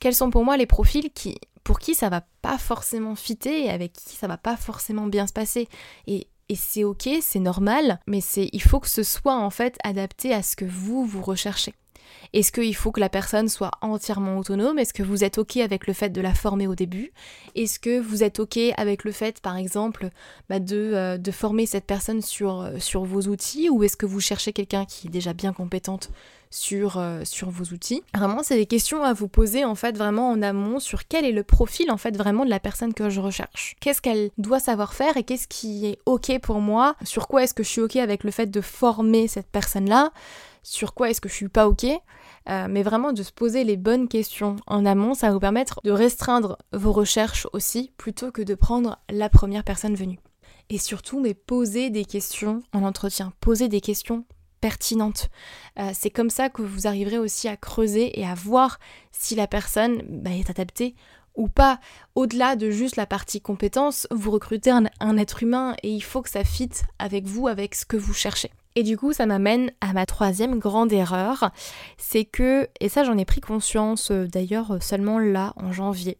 Quels 0.00 0.14
sont 0.14 0.30
pour 0.30 0.44
moi 0.44 0.56
les 0.56 0.66
profils 0.66 1.10
qui, 1.12 1.38
pour 1.64 1.78
qui 1.78 1.94
ça 1.94 2.08
va 2.08 2.22
pas 2.42 2.58
forcément 2.58 3.14
fitter 3.14 3.64
et 3.64 3.70
avec 3.70 3.92
qui 3.92 4.16
ça 4.16 4.26
va 4.26 4.36
pas 4.36 4.56
forcément 4.56 5.06
bien 5.06 5.26
se 5.26 5.32
passer. 5.32 5.68
Et, 6.06 6.26
et 6.52 6.54
c'est 6.54 6.84
ok, 6.84 7.08
c'est 7.22 7.38
normal, 7.38 7.98
mais 8.06 8.20
c'est 8.20 8.50
il 8.52 8.60
faut 8.60 8.78
que 8.78 8.88
ce 8.90 9.02
soit 9.02 9.36
en 9.36 9.48
fait 9.48 9.78
adapté 9.84 10.34
à 10.34 10.42
ce 10.42 10.54
que 10.54 10.66
vous 10.66 11.06
vous 11.06 11.22
recherchez. 11.22 11.72
Est-ce 12.32 12.52
qu'il 12.52 12.74
faut 12.74 12.92
que 12.92 13.00
la 13.00 13.08
personne 13.08 13.48
soit 13.48 13.72
entièrement 13.80 14.38
autonome? 14.38 14.78
Est-ce 14.78 14.94
que 14.94 15.02
vous 15.02 15.24
êtes 15.24 15.38
OK 15.38 15.58
avec 15.58 15.86
le 15.86 15.92
fait 15.92 16.10
de 16.10 16.20
la 16.20 16.34
former 16.34 16.66
au 16.66 16.74
début? 16.74 17.12
Est-ce 17.54 17.78
que 17.78 18.00
vous 18.00 18.22
êtes 18.22 18.40
OK 18.40 18.58
avec 18.76 19.04
le 19.04 19.12
fait, 19.12 19.40
par 19.40 19.56
exemple, 19.56 20.08
bah, 20.48 20.56
euh, 20.72 21.18
de, 21.18 21.30
former 21.30 21.66
cette 21.66 21.84
personne 21.84 22.22
sur, 22.22 22.62
euh, 22.62 22.78
sur 22.78 23.04
vos 23.04 23.22
outils? 23.22 23.68
Ou 23.68 23.84
est-ce 23.84 23.96
que 23.96 24.06
vous 24.06 24.20
cherchez 24.20 24.52
quelqu'un 24.52 24.84
qui 24.84 25.08
est 25.08 25.10
déjà 25.10 25.34
bien 25.34 25.52
compétente 25.52 26.10
sur, 26.50 26.98
euh, 26.98 27.20
sur 27.24 27.50
vos 27.50 27.64
outils? 27.74 28.02
Vraiment, 28.14 28.42
c'est 28.42 28.56
des 28.56 28.66
questions 28.66 29.02
à 29.02 29.12
vous 29.12 29.28
poser 29.28 29.64
en 29.64 29.74
fait 29.74 29.96
vraiment 29.96 30.30
en 30.30 30.40
amont 30.40 30.78
sur 30.78 31.06
quel 31.06 31.24
est 31.24 31.32
le 31.32 31.42
profil 31.42 31.90
en 31.90 31.96
fait 31.98 32.16
vraiment 32.16 32.44
de 32.44 32.50
la 32.50 32.60
personne 32.60 32.94
que 32.94 33.10
je 33.10 33.20
recherche. 33.20 33.76
Qu'est-ce 33.80 34.00
qu'elle 34.00 34.30
doit 34.38 34.60
savoir 34.60 34.94
faire 34.94 35.16
et 35.16 35.22
qu'est-ce 35.22 35.48
qui 35.48 35.86
est 35.86 35.98
ok 36.06 36.38
pour 36.40 36.60
moi? 36.60 36.96
Sur 37.04 37.28
quoi 37.28 37.42
est-ce 37.42 37.54
que 37.54 37.62
je 37.62 37.68
suis 37.68 37.80
ok 37.80 37.96
avec 37.96 38.24
le 38.24 38.30
fait 38.30 38.46
de 38.46 38.60
former 38.60 39.28
cette 39.28 39.48
personne-là? 39.48 40.12
Sur 40.62 40.94
quoi 40.94 41.10
est-ce 41.10 41.20
que 41.20 41.28
je 41.28 41.34
suis 41.34 41.48
pas 41.48 41.68
ok 41.68 41.86
euh, 42.48 42.66
mais 42.68 42.82
vraiment 42.82 43.12
de 43.12 43.22
se 43.22 43.30
poser 43.32 43.62
les 43.62 43.76
bonnes 43.76 44.08
questions 44.08 44.56
en 44.66 44.84
amont, 44.84 45.14
ça 45.14 45.28
va 45.28 45.34
vous 45.34 45.40
permettre 45.40 45.80
de 45.84 45.92
restreindre 45.92 46.58
vos 46.72 46.92
recherches 46.92 47.46
aussi, 47.52 47.92
plutôt 47.96 48.32
que 48.32 48.42
de 48.42 48.56
prendre 48.56 48.98
la 49.10 49.28
première 49.28 49.62
personne 49.62 49.94
venue. 49.94 50.18
Et 50.68 50.78
surtout, 50.78 51.20
mais 51.20 51.34
poser 51.34 51.90
des 51.90 52.04
questions 52.04 52.62
en 52.72 52.82
entretien, 52.82 53.32
poser 53.40 53.68
des 53.68 53.80
questions 53.80 54.24
pertinentes. 54.60 55.28
Euh, 55.78 55.90
c'est 55.92 56.10
comme 56.10 56.30
ça 56.30 56.48
que 56.48 56.62
vous 56.62 56.86
arriverez 56.86 57.18
aussi 57.18 57.48
à 57.48 57.56
creuser 57.56 58.18
et 58.18 58.26
à 58.26 58.34
voir 58.34 58.78
si 59.10 59.34
la 59.34 59.46
personne 59.46 60.02
bah, 60.08 60.30
est 60.30 60.50
adaptée 60.50 60.94
ou 61.34 61.48
pas. 61.48 61.80
Au-delà 62.14 62.56
de 62.56 62.70
juste 62.70 62.96
la 62.96 63.06
partie 63.06 63.40
compétence, 63.40 64.06
vous 64.10 64.30
recrutez 64.30 64.70
un, 64.70 65.16
être 65.16 65.42
humain 65.42 65.74
et 65.82 65.90
il 65.90 66.02
faut 66.02 66.22
que 66.22 66.30
ça 66.30 66.44
fitte 66.44 66.84
avec 66.98 67.26
vous, 67.26 67.48
avec 67.48 67.74
ce 67.74 67.84
que 67.84 67.96
vous 67.96 68.14
cherchez. 68.14 68.50
Et 68.74 68.82
du 68.82 68.96
coup, 68.96 69.12
ça 69.12 69.26
m'amène 69.26 69.70
à 69.80 69.92
ma 69.92 70.06
troisième 70.06 70.58
grande 70.58 70.92
erreur, 70.92 71.50
c'est 71.98 72.24
que, 72.24 72.68
et 72.80 72.88
ça 72.88 73.04
j'en 73.04 73.18
ai 73.18 73.24
pris 73.24 73.40
conscience 73.40 74.10
euh, 74.10 74.26
d'ailleurs 74.26 74.82
seulement 74.82 75.18
là, 75.18 75.52
en 75.56 75.72
janvier, 75.72 76.18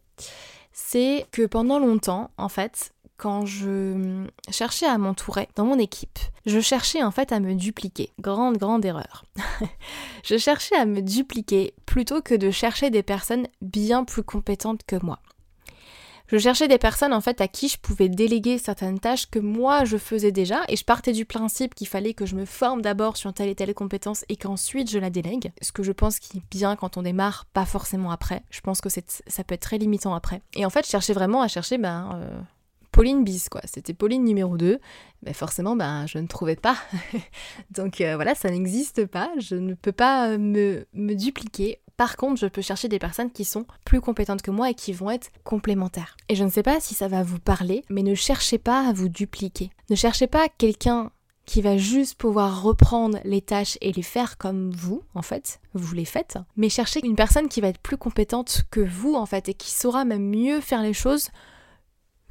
c'est 0.71 1.25
que 1.31 1.45
pendant 1.45 1.79
longtemps, 1.79 2.31
en 2.37 2.49
fait, 2.49 2.93
quand 3.17 3.45
je 3.45 4.25
cherchais 4.49 4.85
à 4.85 4.97
m'entourer 4.97 5.47
dans 5.55 5.65
mon 5.65 5.79
équipe, 5.79 6.19
je 6.45 6.59
cherchais 6.59 7.03
en 7.03 7.11
fait 7.11 7.31
à 7.31 7.39
me 7.39 7.53
dupliquer. 7.53 8.11
Grande, 8.19 8.57
grande 8.57 8.83
erreur. 8.83 9.23
je 10.23 10.37
cherchais 10.37 10.75
à 10.75 10.85
me 10.85 11.01
dupliquer 11.01 11.73
plutôt 11.85 12.21
que 12.21 12.35
de 12.35 12.51
chercher 12.51 12.89
des 12.89 13.03
personnes 13.03 13.47
bien 13.61 14.03
plus 14.03 14.23
compétentes 14.23 14.81
que 14.85 14.97
moi. 15.01 15.19
Je 16.27 16.37
cherchais 16.37 16.67
des 16.67 16.77
personnes 16.77 17.13
en 17.13 17.21
fait 17.21 17.41
à 17.41 17.47
qui 17.47 17.67
je 17.67 17.77
pouvais 17.77 18.09
déléguer 18.09 18.57
certaines 18.57 18.99
tâches 18.99 19.29
que 19.29 19.39
moi 19.39 19.83
je 19.83 19.97
faisais 19.97 20.31
déjà 20.31 20.61
et 20.69 20.75
je 20.75 20.85
partais 20.85 21.11
du 21.11 21.25
principe 21.25 21.75
qu'il 21.75 21.87
fallait 21.87 22.13
que 22.13 22.25
je 22.25 22.35
me 22.35 22.45
forme 22.45 22.81
d'abord 22.81 23.17
sur 23.17 23.33
telle 23.33 23.49
et 23.49 23.55
telle 23.55 23.73
compétence 23.73 24.23
et 24.29 24.37
qu'ensuite 24.37 24.89
je 24.89 24.99
la 24.99 25.09
délègue. 25.09 25.51
Ce 25.61 25.71
que 25.71 25.83
je 25.83 25.91
pense 25.91 26.19
qui 26.19 26.37
est 26.37 26.43
bien 26.49 26.75
quand 26.75 26.97
on 26.97 27.01
démarre, 27.01 27.45
pas 27.53 27.65
forcément 27.65 28.11
après. 28.11 28.43
Je 28.49 28.61
pense 28.61 28.79
que 28.79 28.89
ça 28.89 29.43
peut 29.43 29.55
être 29.55 29.61
très 29.61 29.77
limitant 29.77 30.15
après. 30.15 30.41
Et 30.55 30.65
en 30.65 30.69
fait, 30.69 30.85
je 30.85 30.91
cherchais 30.91 31.13
vraiment 31.13 31.41
à 31.41 31.47
chercher 31.47 31.77
ben, 31.77 32.09
euh, 32.15 32.39
Pauline 32.93 33.23
bis, 33.23 33.49
quoi. 33.49 33.61
C'était 33.65 33.93
Pauline 33.93 34.23
numéro 34.23 34.55
2. 34.55 34.79
Ben 35.23 35.33
forcément, 35.33 35.75
ben, 35.75 36.05
je 36.07 36.19
ne 36.19 36.27
trouvais 36.27 36.55
pas. 36.55 36.77
Donc 37.71 37.99
euh, 38.01 38.15
voilà, 38.15 38.35
ça 38.35 38.49
n'existe 38.49 39.05
pas. 39.05 39.31
Je 39.39 39.55
ne 39.55 39.73
peux 39.73 39.91
pas 39.91 40.37
me, 40.37 40.85
me 40.93 41.15
dupliquer. 41.15 41.79
Par 41.97 42.17
contre, 42.17 42.39
je 42.39 42.47
peux 42.47 42.61
chercher 42.61 42.87
des 42.87 42.99
personnes 42.99 43.31
qui 43.31 43.45
sont 43.45 43.65
plus 43.85 44.01
compétentes 44.01 44.41
que 44.41 44.51
moi 44.51 44.71
et 44.71 44.73
qui 44.73 44.93
vont 44.93 45.11
être 45.11 45.29
complémentaires. 45.43 46.17
Et 46.27 46.35
je 46.35 46.43
ne 46.43 46.49
sais 46.49 46.63
pas 46.63 46.79
si 46.79 46.95
ça 46.95 47.07
va 47.07 47.23
vous 47.23 47.39
parler, 47.39 47.83
mais 47.89 48.03
ne 48.03 48.15
cherchez 48.15 48.57
pas 48.57 48.87
à 48.87 48.93
vous 48.93 49.09
dupliquer. 49.09 49.69
Ne 49.89 49.95
cherchez 49.95 50.27
pas 50.27 50.47
quelqu'un 50.49 51.11
qui 51.45 51.61
va 51.61 51.77
juste 51.77 52.15
pouvoir 52.15 52.63
reprendre 52.63 53.19
les 53.25 53.41
tâches 53.41 53.77
et 53.81 53.91
les 53.91 54.01
faire 54.01 54.37
comme 54.37 54.71
vous, 54.71 55.03
en 55.13 55.21
fait, 55.21 55.59
vous 55.73 55.93
les 55.93 56.05
faites, 56.05 56.37
mais 56.55 56.69
cherchez 56.69 57.05
une 57.05 57.15
personne 57.15 57.49
qui 57.49 57.61
va 57.61 57.67
être 57.67 57.79
plus 57.81 57.97
compétente 57.97 58.63
que 58.71 58.79
vous, 58.79 59.15
en 59.15 59.25
fait, 59.25 59.49
et 59.49 59.53
qui 59.53 59.69
saura 59.69 60.05
même 60.05 60.29
mieux 60.29 60.61
faire 60.61 60.81
les 60.81 60.93
choses 60.93 61.29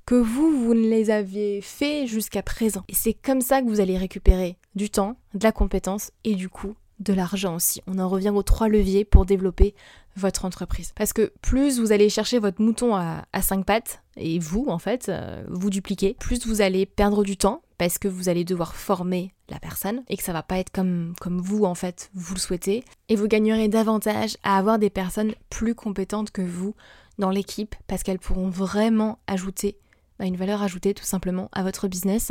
que 0.06 0.14
vous, 0.14 0.64
vous 0.64 0.74
ne 0.74 0.88
les 0.88 1.10
aviez 1.10 1.60
fait 1.60 2.06
jusqu'à 2.06 2.42
présent. 2.42 2.82
Et 2.88 2.94
c'est 2.94 3.14
comme 3.14 3.40
ça 3.40 3.60
que 3.60 3.68
vous 3.68 3.80
allez 3.80 3.98
récupérer 3.98 4.56
du 4.74 4.90
temps, 4.90 5.16
de 5.34 5.44
la 5.44 5.52
compétence 5.52 6.10
et 6.24 6.34
du 6.34 6.48
coup 6.48 6.74
de 7.02 7.12
l'argent 7.12 7.56
aussi. 7.56 7.80
On 7.86 7.98
en 7.98 8.08
revient 8.08 8.30
aux 8.30 8.42
trois 8.42 8.68
leviers 8.68 9.04
pour 9.04 9.26
développer 9.26 9.74
votre 10.16 10.44
entreprise. 10.44 10.92
Parce 10.94 11.12
que 11.12 11.32
plus 11.40 11.80
vous 11.80 11.92
allez 11.92 12.08
chercher 12.08 12.38
votre 12.38 12.60
mouton 12.60 12.94
à, 12.94 13.24
cinq 13.40 13.64
pattes, 13.64 14.02
et 14.16 14.38
vous 14.38 14.66
en 14.68 14.78
fait, 14.78 15.08
euh, 15.08 15.42
vous 15.48 15.70
dupliquez, 15.70 16.16
plus 16.18 16.46
vous 16.46 16.60
allez 16.60 16.86
perdre 16.86 17.24
du 17.24 17.36
temps 17.36 17.62
parce 17.78 17.98
que 17.98 18.08
vous 18.08 18.28
allez 18.28 18.44
devoir 18.44 18.74
former 18.74 19.32
la 19.48 19.58
personne 19.58 20.02
et 20.08 20.16
que 20.16 20.22
ça 20.22 20.32
va 20.32 20.42
pas 20.42 20.58
être 20.58 20.70
comme, 20.70 21.14
vous 21.24 21.64
en 21.64 21.74
fait, 21.74 22.10
vous 22.14 22.34
le 22.34 22.40
souhaitez. 22.40 22.84
Et 23.08 23.16
vous 23.16 23.26
gagnerez 23.26 23.68
davantage 23.68 24.36
à 24.42 24.58
avoir 24.58 24.78
des 24.78 24.90
personnes 24.90 25.34
plus 25.50 25.74
compétentes 25.74 26.30
que 26.30 26.42
vous 26.42 26.74
dans 27.18 27.30
l'équipe 27.30 27.74
parce 27.86 28.02
qu'elles 28.02 28.18
pourront 28.18 28.50
vraiment 28.50 29.18
ajouter 29.26 29.78
bah, 30.18 30.26
une 30.26 30.36
valeur 30.36 30.62
ajoutée 30.62 30.94
tout 30.94 31.04
simplement 31.04 31.48
à 31.52 31.62
votre 31.62 31.88
business 31.88 32.30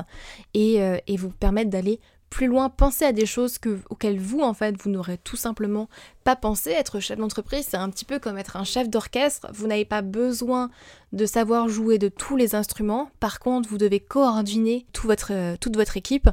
et, 0.53 0.81
euh, 0.81 0.97
et 1.07 1.17
vous 1.17 1.29
permettre 1.29 1.69
d'aller 1.69 1.99
plus 2.31 2.47
loin, 2.47 2.69
pensez 2.69 3.03
à 3.03 3.11
des 3.11 3.25
choses 3.25 3.59
que, 3.59 3.81
auxquelles 3.89 4.19
vous, 4.19 4.39
en 4.39 4.53
fait, 4.53 4.75
vous 4.81 4.89
n'aurez 4.89 5.17
tout 5.17 5.35
simplement 5.35 5.89
pas 6.23 6.37
pensé. 6.37 6.71
Être 6.71 7.01
chef 7.01 7.19
d'entreprise, 7.19 7.67
c'est 7.69 7.77
un 7.77 7.89
petit 7.89 8.05
peu 8.05 8.19
comme 8.19 8.37
être 8.37 8.55
un 8.55 8.63
chef 8.63 8.89
d'orchestre. 8.89 9.47
Vous 9.53 9.67
n'avez 9.67 9.83
pas 9.85 10.01
besoin 10.01 10.71
de 11.11 11.25
savoir 11.25 11.67
jouer 11.67 11.97
de 11.99 12.07
tous 12.07 12.37
les 12.37 12.55
instruments. 12.55 13.11
Par 13.19 13.39
contre, 13.39 13.69
vous 13.69 13.77
devez 13.77 13.99
coordonner 13.99 14.87
toute 14.93 15.75
votre 15.75 15.97
équipe 15.97 16.29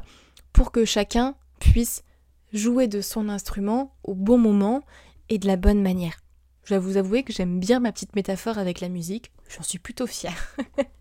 pour 0.53 0.71
que 0.71 0.85
chacun 0.85 1.35
puisse 1.59 2.03
jouer 2.53 2.87
de 2.87 3.01
son 3.01 3.27
instrument 3.27 3.93
au 4.03 4.15
bon 4.15 4.37
moment 4.37 4.81
et 5.27 5.37
de 5.37 5.47
la 5.47 5.57
bonne 5.57 5.81
manière. 5.81 6.21
Je 6.63 6.75
dois 6.75 6.79
vous 6.79 6.95
avouer 6.95 7.23
que 7.23 7.33
j'aime 7.33 7.59
bien 7.59 7.81
ma 7.81 7.91
petite 7.91 8.15
métaphore 8.15 8.57
avec 8.57 8.79
la 8.79 8.87
musique. 8.87 9.31
J'en 9.49 9.63
suis 9.63 9.79
plutôt 9.79 10.07
fière. 10.07 10.55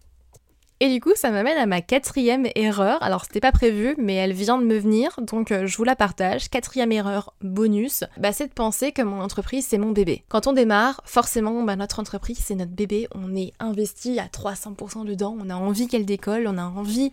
Et 0.80 0.88
du 0.88 1.00
coup, 1.00 1.10
ça 1.16 1.32
m'amène 1.32 1.58
à 1.58 1.66
ma 1.66 1.80
quatrième 1.80 2.46
erreur. 2.54 3.02
Alors, 3.02 3.24
c'était 3.24 3.40
pas 3.40 3.50
prévu, 3.50 3.96
mais 3.98 4.14
elle 4.14 4.32
vient 4.32 4.58
de 4.58 4.64
me 4.64 4.78
venir, 4.78 5.18
donc 5.20 5.50
euh, 5.50 5.66
je 5.66 5.76
vous 5.76 5.82
la 5.82 5.96
partage. 5.96 6.48
Quatrième 6.50 6.92
erreur 6.92 7.34
bonus, 7.40 8.04
bah, 8.16 8.32
c'est 8.32 8.46
de 8.46 8.52
penser 8.52 8.92
que 8.92 9.02
mon 9.02 9.20
entreprise, 9.20 9.66
c'est 9.66 9.78
mon 9.78 9.90
bébé. 9.90 10.24
Quand 10.28 10.46
on 10.46 10.52
démarre, 10.52 11.00
forcément, 11.04 11.64
bah, 11.64 11.74
notre 11.74 11.98
entreprise, 11.98 12.38
c'est 12.38 12.54
notre 12.54 12.70
bébé. 12.70 13.08
On 13.12 13.34
est 13.34 13.52
investi 13.58 14.20
à 14.20 14.26
300% 14.26 15.04
dedans. 15.04 15.36
On 15.40 15.50
a 15.50 15.56
envie 15.56 15.88
qu'elle 15.88 16.06
décolle, 16.06 16.46
on 16.46 16.58
a 16.58 16.64
envie 16.64 17.12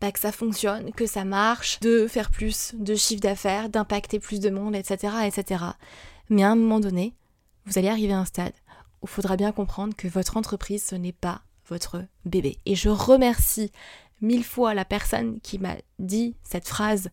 bah, 0.00 0.12
que 0.12 0.20
ça 0.20 0.30
fonctionne, 0.30 0.92
que 0.92 1.06
ça 1.06 1.24
marche, 1.24 1.80
de 1.80 2.06
faire 2.06 2.30
plus 2.30 2.76
de 2.78 2.94
chiffre 2.94 3.22
d'affaires, 3.22 3.70
d'impacter 3.70 4.20
plus 4.20 4.38
de 4.38 4.50
monde, 4.50 4.76
etc., 4.76 5.14
etc. 5.26 5.64
Mais 6.28 6.44
à 6.44 6.50
un 6.50 6.56
moment 6.56 6.78
donné, 6.78 7.14
vous 7.66 7.76
allez 7.76 7.88
arriver 7.88 8.12
à 8.12 8.20
un 8.20 8.24
stade 8.24 8.52
où 9.02 9.06
il 9.06 9.10
faudra 9.10 9.36
bien 9.36 9.50
comprendre 9.50 9.96
que 9.96 10.06
votre 10.06 10.36
entreprise, 10.36 10.84
ce 10.84 10.94
n'est 10.94 11.12
pas 11.12 11.42
votre 11.70 12.04
bébé. 12.24 12.58
Et 12.66 12.74
je 12.74 12.88
remercie 12.88 13.72
mille 14.20 14.44
fois 14.44 14.74
la 14.74 14.84
personne 14.84 15.40
qui 15.40 15.58
m'a 15.58 15.76
dit 15.98 16.36
cette 16.42 16.68
phrase 16.68 17.10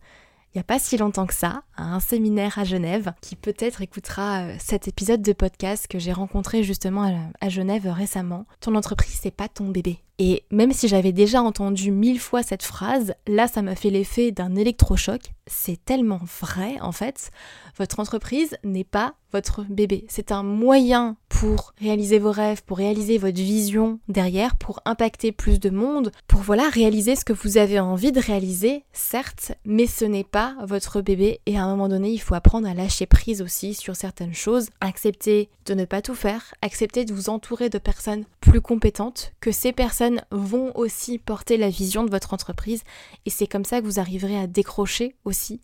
il 0.54 0.58
n'y 0.58 0.60
a 0.60 0.64
pas 0.64 0.78
si 0.78 0.96
longtemps 0.96 1.26
que 1.26 1.34
ça, 1.34 1.62
à 1.76 1.84
un 1.84 2.00
séminaire 2.00 2.58
à 2.58 2.64
Genève, 2.64 3.12
qui 3.20 3.36
peut-être 3.36 3.82
écoutera 3.82 4.44
euh, 4.44 4.56
cet 4.58 4.88
épisode 4.88 5.20
de 5.20 5.34
podcast 5.34 5.86
que 5.88 5.98
j'ai 5.98 6.12
rencontré 6.12 6.62
justement 6.62 7.30
à 7.40 7.48
Genève 7.50 7.86
récemment. 7.86 8.46
Ton 8.60 8.74
entreprise, 8.74 9.18
c'est 9.22 9.30
pas 9.30 9.48
ton 9.48 9.68
bébé. 9.68 10.00
Et 10.18 10.44
même 10.50 10.72
si 10.72 10.88
j'avais 10.88 11.12
déjà 11.12 11.42
entendu 11.42 11.92
mille 11.92 12.18
fois 12.18 12.42
cette 12.42 12.64
phrase, 12.64 13.14
là 13.28 13.46
ça 13.46 13.62
m'a 13.62 13.76
fait 13.76 13.90
l'effet 13.90 14.32
d'un 14.32 14.56
électrochoc. 14.56 15.32
C'est 15.46 15.82
tellement 15.84 16.20
vrai 16.40 16.76
en 16.80 16.92
fait. 16.92 17.30
Votre 17.78 18.00
entreprise 18.00 18.56
n'est 18.64 18.84
pas 18.84 19.14
votre 19.32 19.62
bébé. 19.62 20.04
C'est 20.08 20.32
un 20.32 20.42
moyen 20.42 21.16
pour 21.28 21.74
réaliser 21.78 22.18
vos 22.18 22.32
rêves, 22.32 22.62
pour 22.64 22.78
réaliser 22.78 23.18
votre 23.18 23.36
vision 23.36 24.00
derrière, 24.08 24.56
pour 24.56 24.80
impacter 24.84 25.32
plus 25.32 25.60
de 25.60 25.70
monde, 25.70 26.10
pour 26.26 26.40
voilà 26.40 26.68
réaliser 26.68 27.14
ce 27.14 27.24
que 27.24 27.32
vous 27.32 27.58
avez 27.58 27.78
envie 27.78 28.10
de 28.10 28.20
réaliser, 28.20 28.84
certes, 28.92 29.52
mais 29.64 29.86
ce 29.86 30.04
n'est 30.04 30.24
pas 30.24 30.56
votre 30.64 31.00
bébé 31.00 31.40
et 31.46 31.58
à 31.58 31.64
un 31.64 31.68
moment 31.68 31.88
donné 31.88 32.10
il 32.10 32.18
faut 32.18 32.34
apprendre 32.34 32.66
à 32.66 32.74
lâcher 32.74 33.06
prise 33.06 33.42
aussi 33.42 33.74
sur 33.74 33.96
certaines 33.96 34.34
choses, 34.34 34.70
accepter 34.80 35.50
de 35.66 35.74
ne 35.74 35.84
pas 35.84 36.02
tout 36.02 36.14
faire, 36.14 36.54
accepter 36.62 37.04
de 37.04 37.12
vous 37.12 37.28
entourer 37.28 37.68
de 37.68 37.78
personnes 37.78 38.24
plus 38.40 38.60
compétentes, 38.60 39.32
que 39.40 39.52
ces 39.52 39.72
personnes 39.72 40.07
vont 40.30 40.72
aussi 40.76 41.18
porter 41.18 41.56
la 41.56 41.68
vision 41.68 42.04
de 42.04 42.10
votre 42.10 42.34
entreprise 42.34 42.82
et 43.26 43.30
c'est 43.30 43.46
comme 43.46 43.64
ça 43.64 43.80
que 43.80 43.86
vous 43.86 44.00
arriverez 44.00 44.38
à 44.38 44.46
décrocher 44.46 45.14
aussi 45.24 45.60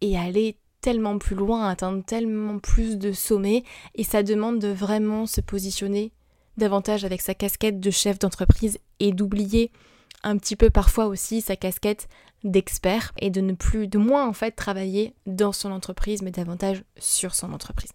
et 0.00 0.16
aller 0.18 0.58
tellement 0.80 1.18
plus 1.18 1.36
loin, 1.36 1.68
atteindre 1.68 2.04
tellement 2.04 2.58
plus 2.58 2.98
de 2.98 3.12
sommets 3.12 3.64
et 3.94 4.04
ça 4.04 4.22
demande 4.22 4.58
de 4.58 4.68
vraiment 4.68 5.26
se 5.26 5.40
positionner 5.40 6.12
davantage 6.56 7.04
avec 7.04 7.20
sa 7.20 7.34
casquette 7.34 7.80
de 7.80 7.90
chef 7.90 8.18
d'entreprise 8.18 8.78
et 9.00 9.12
d'oublier 9.12 9.70
un 10.22 10.36
petit 10.36 10.56
peu 10.56 10.70
parfois 10.70 11.06
aussi 11.06 11.40
sa 11.40 11.56
casquette 11.56 12.08
d'expert 12.44 13.12
et 13.18 13.30
de 13.30 13.40
ne 13.40 13.52
plus 13.52 13.88
de 13.88 13.98
moins 13.98 14.28
en 14.28 14.32
fait 14.32 14.52
travailler 14.52 15.14
dans 15.26 15.52
son 15.52 15.70
entreprise 15.70 16.22
mais 16.22 16.30
davantage 16.30 16.84
sur 16.98 17.34
son 17.34 17.52
entreprise. 17.52 17.90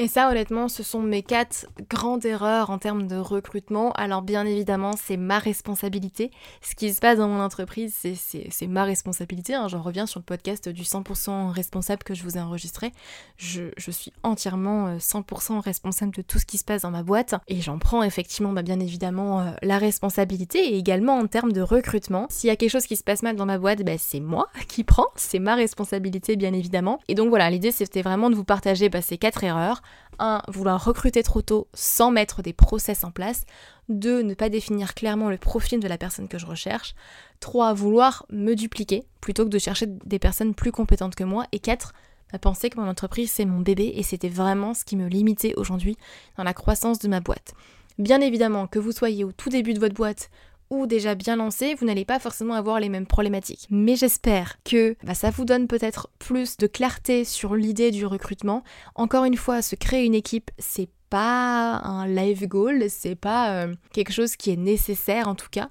Et 0.00 0.08
ça, 0.08 0.30
honnêtement, 0.30 0.68
ce 0.68 0.82
sont 0.82 1.02
mes 1.02 1.22
quatre 1.22 1.66
grandes 1.90 2.24
erreurs 2.24 2.70
en 2.70 2.78
termes 2.78 3.06
de 3.06 3.16
recrutement. 3.16 3.92
Alors, 3.92 4.22
bien 4.22 4.46
évidemment, 4.46 4.92
c'est 4.96 5.18
ma 5.18 5.38
responsabilité. 5.38 6.30
Ce 6.62 6.74
qui 6.74 6.94
se 6.94 7.00
passe 7.00 7.18
dans 7.18 7.28
mon 7.28 7.42
entreprise, 7.42 7.94
c'est 8.14 8.66
ma 8.66 8.84
responsabilité. 8.84 9.52
Hein. 9.52 9.68
J'en 9.68 9.82
reviens 9.82 10.06
sur 10.06 10.18
le 10.18 10.24
podcast 10.24 10.70
du 10.70 10.84
100% 10.84 11.50
responsable 11.50 12.02
que 12.02 12.14
je 12.14 12.22
vous 12.22 12.38
ai 12.38 12.40
enregistré. 12.40 12.94
Je, 13.36 13.68
suis 13.90 14.10
entièrement 14.22 14.96
100% 14.96 15.56
euh, 15.56 15.60
responsable 15.60 16.14
de 16.14 16.22
tout 16.22 16.38
ce 16.38 16.46
qui 16.46 16.56
se 16.56 16.64
passe 16.64 16.80
dans 16.80 16.90
ma 16.90 17.02
boîte. 17.02 17.34
Et 17.46 17.60
j'en 17.60 17.78
prends 17.78 18.02
effectivement, 18.02 18.54
bah, 18.54 18.62
bien 18.62 18.80
évidemment, 18.80 19.42
euh, 19.42 19.50
la 19.60 19.76
responsabilité. 19.76 20.60
Et 20.60 20.78
également 20.78 21.18
en 21.18 21.26
termes 21.26 21.52
de 21.52 21.60
recrutement. 21.60 22.26
S'il 22.30 22.48
y 22.48 22.50
a 22.50 22.56
quelque 22.56 22.70
chose 22.70 22.86
qui 22.86 22.96
se 22.96 23.04
passe 23.04 23.22
mal 23.22 23.36
dans 23.36 23.44
ma 23.44 23.58
boîte, 23.58 23.82
bah, 23.82 23.98
c'est 23.98 24.20
moi 24.20 24.48
qui 24.66 24.82
prends. 24.82 25.08
C'est 25.16 25.40
ma 25.40 25.56
responsabilité, 25.56 26.36
bien 26.36 26.54
évidemment. 26.54 27.00
Et 27.08 27.14
donc 27.14 27.28
voilà, 27.28 27.50
l'idée, 27.50 27.70
c'était 27.70 28.00
vraiment 28.00 28.30
de 28.30 28.34
vous 28.34 28.44
partager 28.44 28.88
bah, 28.88 29.02
ces 29.02 29.18
quatre 29.18 29.44
erreurs. 29.44 29.82
1. 30.18 30.42
Vouloir 30.48 30.84
recruter 30.84 31.22
trop 31.22 31.42
tôt 31.42 31.68
sans 31.74 32.10
mettre 32.10 32.42
des 32.42 32.52
process 32.52 33.04
en 33.04 33.10
place. 33.10 33.44
2. 33.88 34.22
Ne 34.22 34.34
pas 34.34 34.48
définir 34.48 34.94
clairement 34.94 35.30
le 35.30 35.38
profil 35.38 35.80
de 35.80 35.88
la 35.88 35.98
personne 35.98 36.28
que 36.28 36.38
je 36.38 36.46
recherche. 36.46 36.94
3. 37.40 37.72
Vouloir 37.72 38.26
me 38.30 38.54
dupliquer 38.54 39.04
plutôt 39.20 39.44
que 39.44 39.50
de 39.50 39.58
chercher 39.58 39.86
des 39.86 40.18
personnes 40.18 40.54
plus 40.54 40.72
compétentes 40.72 41.14
que 41.14 41.24
moi. 41.24 41.46
Et 41.52 41.58
4. 41.58 41.92
Penser 42.40 42.70
que 42.70 42.78
mon 42.78 42.88
entreprise 42.88 43.32
c'est 43.32 43.44
mon 43.44 43.58
bébé 43.58 43.92
et 43.96 44.04
c'était 44.04 44.28
vraiment 44.28 44.72
ce 44.72 44.84
qui 44.84 44.96
me 44.96 45.08
limitait 45.08 45.54
aujourd'hui 45.56 45.96
dans 46.36 46.44
la 46.44 46.54
croissance 46.54 47.00
de 47.00 47.08
ma 47.08 47.20
boîte. 47.20 47.54
Bien 47.98 48.20
évidemment, 48.20 48.66
que 48.66 48.78
vous 48.78 48.92
soyez 48.92 49.24
au 49.24 49.32
tout 49.32 49.50
début 49.50 49.74
de 49.74 49.80
votre 49.80 49.94
boîte 49.94 50.30
ou 50.70 50.86
déjà 50.86 51.14
bien 51.14 51.36
lancé, 51.36 51.74
vous 51.74 51.84
n'allez 51.84 52.04
pas 52.04 52.18
forcément 52.18 52.54
avoir 52.54 52.80
les 52.80 52.88
mêmes 52.88 53.06
problématiques. 53.06 53.66
Mais 53.70 53.96
j'espère 53.96 54.56
que 54.64 54.96
bah, 55.04 55.14
ça 55.14 55.30
vous 55.30 55.44
donne 55.44 55.66
peut-être 55.66 56.08
plus 56.18 56.56
de 56.56 56.66
clarté 56.66 57.24
sur 57.24 57.56
l'idée 57.56 57.90
du 57.90 58.06
recrutement. 58.06 58.62
Encore 58.94 59.24
une 59.24 59.36
fois, 59.36 59.62
se 59.62 59.74
créer 59.74 60.04
une 60.04 60.14
équipe, 60.14 60.50
c'est 60.58 60.88
pas 61.10 61.80
un 61.82 62.06
live 62.06 62.46
goal, 62.46 62.84
c'est 62.88 63.16
pas 63.16 63.64
euh, 63.64 63.74
quelque 63.92 64.12
chose 64.12 64.36
qui 64.36 64.50
est 64.50 64.56
nécessaire 64.56 65.26
en 65.26 65.34
tout 65.34 65.48
cas. 65.50 65.70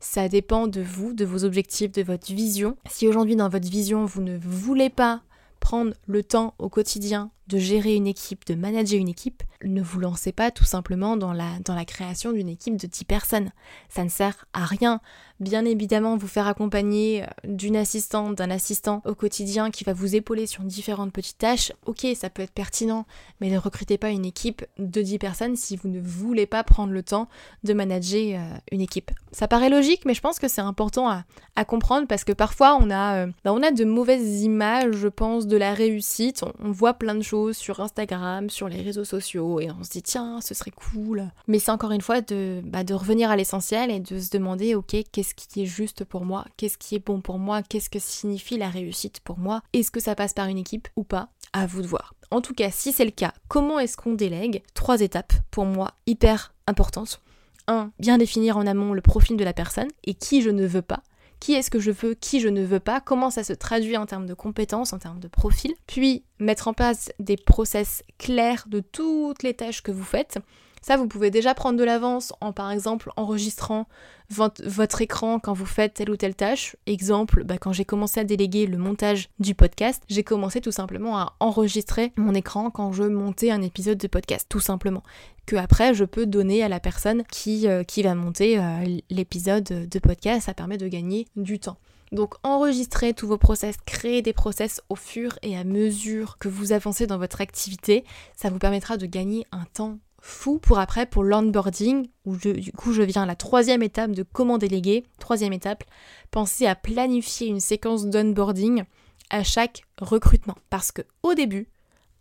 Ça 0.00 0.28
dépend 0.28 0.66
de 0.66 0.80
vous, 0.80 1.12
de 1.12 1.24
vos 1.24 1.44
objectifs, 1.44 1.92
de 1.92 2.02
votre 2.02 2.32
vision. 2.32 2.76
Si 2.90 3.06
aujourd'hui 3.06 3.36
dans 3.36 3.48
votre 3.48 3.68
vision 3.68 4.04
vous 4.04 4.20
ne 4.20 4.36
voulez 4.36 4.90
pas 4.90 5.22
prendre 5.60 5.92
le 6.06 6.24
temps 6.24 6.54
au 6.58 6.68
quotidien 6.68 7.30
de 7.50 7.58
gérer 7.58 7.96
une 7.96 8.06
équipe, 8.06 8.46
de 8.46 8.54
manager 8.54 8.98
une 8.98 9.08
équipe, 9.08 9.42
ne 9.64 9.82
vous 9.82 10.00
lancez 10.00 10.32
pas 10.32 10.50
tout 10.50 10.64
simplement 10.64 11.16
dans 11.16 11.32
la, 11.32 11.84
création 11.84 12.32
d'une 12.32 12.48
équipe 12.48 12.76
de 12.76 12.86
10 12.86 13.04
personnes. 13.04 13.50
Ça 13.88 14.04
ne 14.04 14.08
sert 14.08 14.46
à 14.52 14.64
rien. 14.64 15.00
Bien 15.40 15.64
évidemment, 15.64 16.16
vous 16.16 16.28
faire 16.28 16.46
accompagner 16.46 17.22
euh, 17.22 17.26
d'une 17.44 17.76
assistante, 17.76 18.36
d'un 18.36 18.50
assistant 18.50 19.00
au 19.06 19.14
quotidien 19.14 19.70
qui 19.70 19.84
va 19.84 19.94
vous 19.94 20.14
épauler 20.14 20.46
sur 20.46 20.62
différentes 20.62 21.12
petites 21.12 21.38
tâches, 21.38 21.72
ok, 21.86 22.06
ça 22.14 22.28
peut 22.28 22.42
être 22.42 22.52
pertinent, 22.52 23.06
mais 23.40 23.48
ne 23.48 23.56
recrutez 23.56 23.96
pas 23.96 24.10
une 24.10 24.26
équipe 24.26 24.64
de 24.78 25.00
10 25.00 25.18
personnes 25.18 25.56
si 25.56 25.76
vous 25.76 25.88
ne 25.88 26.00
voulez 26.00 26.44
pas 26.44 26.62
prendre 26.62 26.92
le 26.92 27.02
temps 27.02 27.28
de 27.64 27.72
manager 27.72 28.38
euh, 28.38 28.58
une 28.70 28.82
équipe. 28.82 29.10
Ça 29.32 29.48
paraît 29.48 29.70
logique, 29.70 30.04
mais 30.04 30.12
je 30.12 30.20
pense 30.20 30.38
que 30.38 30.48
c'est 30.48 30.60
important 30.60 31.08
à, 31.08 31.24
comprendre 31.64 32.06
parce 32.06 32.24
que 32.24 32.32
parfois 32.32 32.78
on 32.80 32.90
a, 32.90 33.16
euh, 33.16 33.26
bah, 33.44 33.52
on 33.52 33.62
a 33.62 33.70
de 33.70 33.84
mauvaises 33.84 34.42
images, 34.42 34.92
je 34.92 35.08
pense, 35.08 35.46
de 35.46 35.58
la 35.58 35.74
réussite. 35.74 36.42
on 36.58 36.70
voit 36.70 36.94
plein 36.94 37.14
de 37.14 37.22
choses 37.22 37.39
sur 37.52 37.80
Instagram, 37.80 38.50
sur 38.50 38.68
les 38.68 38.82
réseaux 38.82 39.04
sociaux, 39.04 39.60
et 39.60 39.70
on 39.70 39.82
se 39.82 39.90
dit 39.90 40.02
tiens, 40.02 40.40
ce 40.40 40.54
serait 40.54 40.70
cool. 40.70 41.30
Mais 41.48 41.58
c'est 41.58 41.70
encore 41.70 41.92
une 41.92 42.00
fois 42.00 42.20
de, 42.20 42.60
bah, 42.64 42.84
de 42.84 42.94
revenir 42.94 43.30
à 43.30 43.36
l'essentiel 43.36 43.90
et 43.90 44.00
de 44.00 44.18
se 44.18 44.30
demander 44.30 44.74
ok, 44.74 44.96
qu'est-ce 45.10 45.34
qui 45.34 45.62
est 45.62 45.66
juste 45.66 46.04
pour 46.04 46.24
moi, 46.24 46.44
qu'est-ce 46.56 46.78
qui 46.78 46.94
est 46.94 47.04
bon 47.04 47.20
pour 47.20 47.38
moi, 47.38 47.62
qu'est-ce 47.62 47.90
que 47.90 47.98
signifie 47.98 48.58
la 48.58 48.68
réussite 48.68 49.20
pour 49.20 49.38
moi, 49.38 49.62
est-ce 49.72 49.90
que 49.90 50.00
ça 50.00 50.14
passe 50.14 50.34
par 50.34 50.46
une 50.46 50.58
équipe 50.58 50.88
ou 50.96 51.04
pas, 51.04 51.28
à 51.52 51.66
vous 51.66 51.82
de 51.82 51.86
voir. 51.86 52.14
En 52.30 52.40
tout 52.40 52.54
cas, 52.54 52.70
si 52.70 52.92
c'est 52.92 53.04
le 53.04 53.10
cas, 53.10 53.32
comment 53.48 53.78
est-ce 53.78 53.96
qu'on 53.96 54.14
délègue? 54.14 54.62
Trois 54.74 55.00
étapes 55.00 55.32
pour 55.50 55.64
moi 55.64 55.92
hyper 56.06 56.54
importantes. 56.66 57.20
1. 57.66 57.92
Bien 57.98 58.18
définir 58.18 58.56
en 58.56 58.66
amont 58.66 58.92
le 58.92 59.00
profil 59.00 59.36
de 59.36 59.44
la 59.44 59.52
personne 59.52 59.88
et 60.04 60.14
qui 60.14 60.42
je 60.42 60.50
ne 60.50 60.66
veux 60.66 60.82
pas 60.82 61.02
qui 61.40 61.54
est-ce 61.54 61.70
que 61.70 61.80
je 61.80 61.90
veux, 61.90 62.14
qui 62.14 62.38
je 62.40 62.48
ne 62.48 62.64
veux 62.64 62.80
pas, 62.80 63.00
comment 63.00 63.30
ça 63.30 63.42
se 63.42 63.52
traduit 63.52 63.96
en 63.96 64.06
termes 64.06 64.26
de 64.26 64.34
compétences, 64.34 64.92
en 64.92 64.98
termes 64.98 65.20
de 65.20 65.28
profil, 65.28 65.74
puis 65.86 66.22
mettre 66.38 66.68
en 66.68 66.74
place 66.74 67.10
des 67.18 67.36
process 67.36 68.02
clairs 68.18 68.64
de 68.68 68.80
toutes 68.80 69.42
les 69.42 69.54
tâches 69.54 69.82
que 69.82 69.90
vous 69.90 70.04
faites. 70.04 70.38
Ça, 70.80 70.96
vous 70.96 71.06
pouvez 71.06 71.30
déjà 71.30 71.54
prendre 71.54 71.78
de 71.78 71.84
l'avance 71.84 72.32
en, 72.40 72.52
par 72.52 72.70
exemple, 72.70 73.10
enregistrant 73.16 73.86
votre, 74.30 75.02
écran 75.02 75.38
quand 75.38 75.52
vous 75.52 75.66
faites 75.66 75.94
telle 75.94 76.10
ou 76.10 76.16
telle 76.16 76.34
tâche. 76.34 76.76
Exemple, 76.86 77.44
bah, 77.44 77.58
quand 77.58 77.72
j'ai 77.72 77.84
commencé 77.84 78.20
à 78.20 78.24
déléguer 78.24 78.66
le 78.66 78.78
montage 78.78 79.28
du 79.38 79.54
podcast, 79.54 80.02
j'ai 80.08 80.22
commencé 80.22 80.60
tout 80.60 80.72
simplement 80.72 81.18
à 81.18 81.34
enregistrer 81.40 82.12
mon 82.16 82.34
écran 82.34 82.70
quand 82.70 82.92
je 82.92 83.02
montais 83.02 83.50
un 83.50 83.62
épisode 83.62 83.98
de 83.98 84.06
podcast, 84.06 84.46
tout 84.48 84.60
simplement. 84.60 85.02
Que 85.46 85.56
après, 85.56 85.94
je 85.94 86.04
peux 86.04 86.26
donner 86.26 86.62
à 86.62 86.68
la 86.68 86.80
personne 86.80 87.24
qui, 87.30 87.68
euh, 87.68 87.82
va 88.02 88.14
monter 88.14 88.58
euh, 88.58 88.98
l'épisode 89.10 89.64
de 89.64 89.98
podcast. 89.98 90.46
Ça 90.46 90.54
permet 90.54 90.78
de 90.78 90.88
gagner 90.88 91.26
du 91.36 91.58
temps. 91.58 91.76
Donc 92.12 92.34
enregistrez 92.42 93.14
tous 93.14 93.28
vos 93.28 93.38
process, 93.38 93.76
créez 93.86 94.20
des 94.20 94.32
process 94.32 94.82
au 94.88 94.96
fur 94.96 95.38
et 95.42 95.56
à 95.56 95.62
mesure 95.62 96.38
que 96.38 96.48
vous 96.48 96.72
avancez 96.72 97.06
dans 97.06 97.18
votre 97.18 97.40
activité. 97.40 98.04
Ça 98.34 98.50
vous 98.50 98.58
permettra 98.58 98.96
de 98.96 99.06
gagner 99.06 99.46
un 99.52 99.64
temps 99.72 99.98
fou 100.20 100.58
pour 100.58 100.78
après, 100.78 101.06
pour 101.06 101.24
l'onboarding, 101.24 102.08
où 102.24 102.36
du 102.36 102.72
coup 102.72 102.92
je 102.92 103.02
viens 103.02 103.22
à 103.22 103.26
la 103.26 103.36
troisième 103.36 103.82
étape 103.82 104.12
de 104.12 104.22
comment 104.22 104.58
déléguer. 104.58 105.04
Troisième 105.18 105.52
étape, 105.52 105.84
pensez 106.30 106.66
à 106.66 106.74
planifier 106.74 107.48
une 107.48 107.60
séquence 107.60 108.06
d'onboarding 108.06 108.84
à 109.30 109.42
chaque 109.42 109.82
recrutement. 110.00 110.56
Parce 110.68 110.92
que 110.92 111.02
au 111.22 111.34
début, 111.34 111.68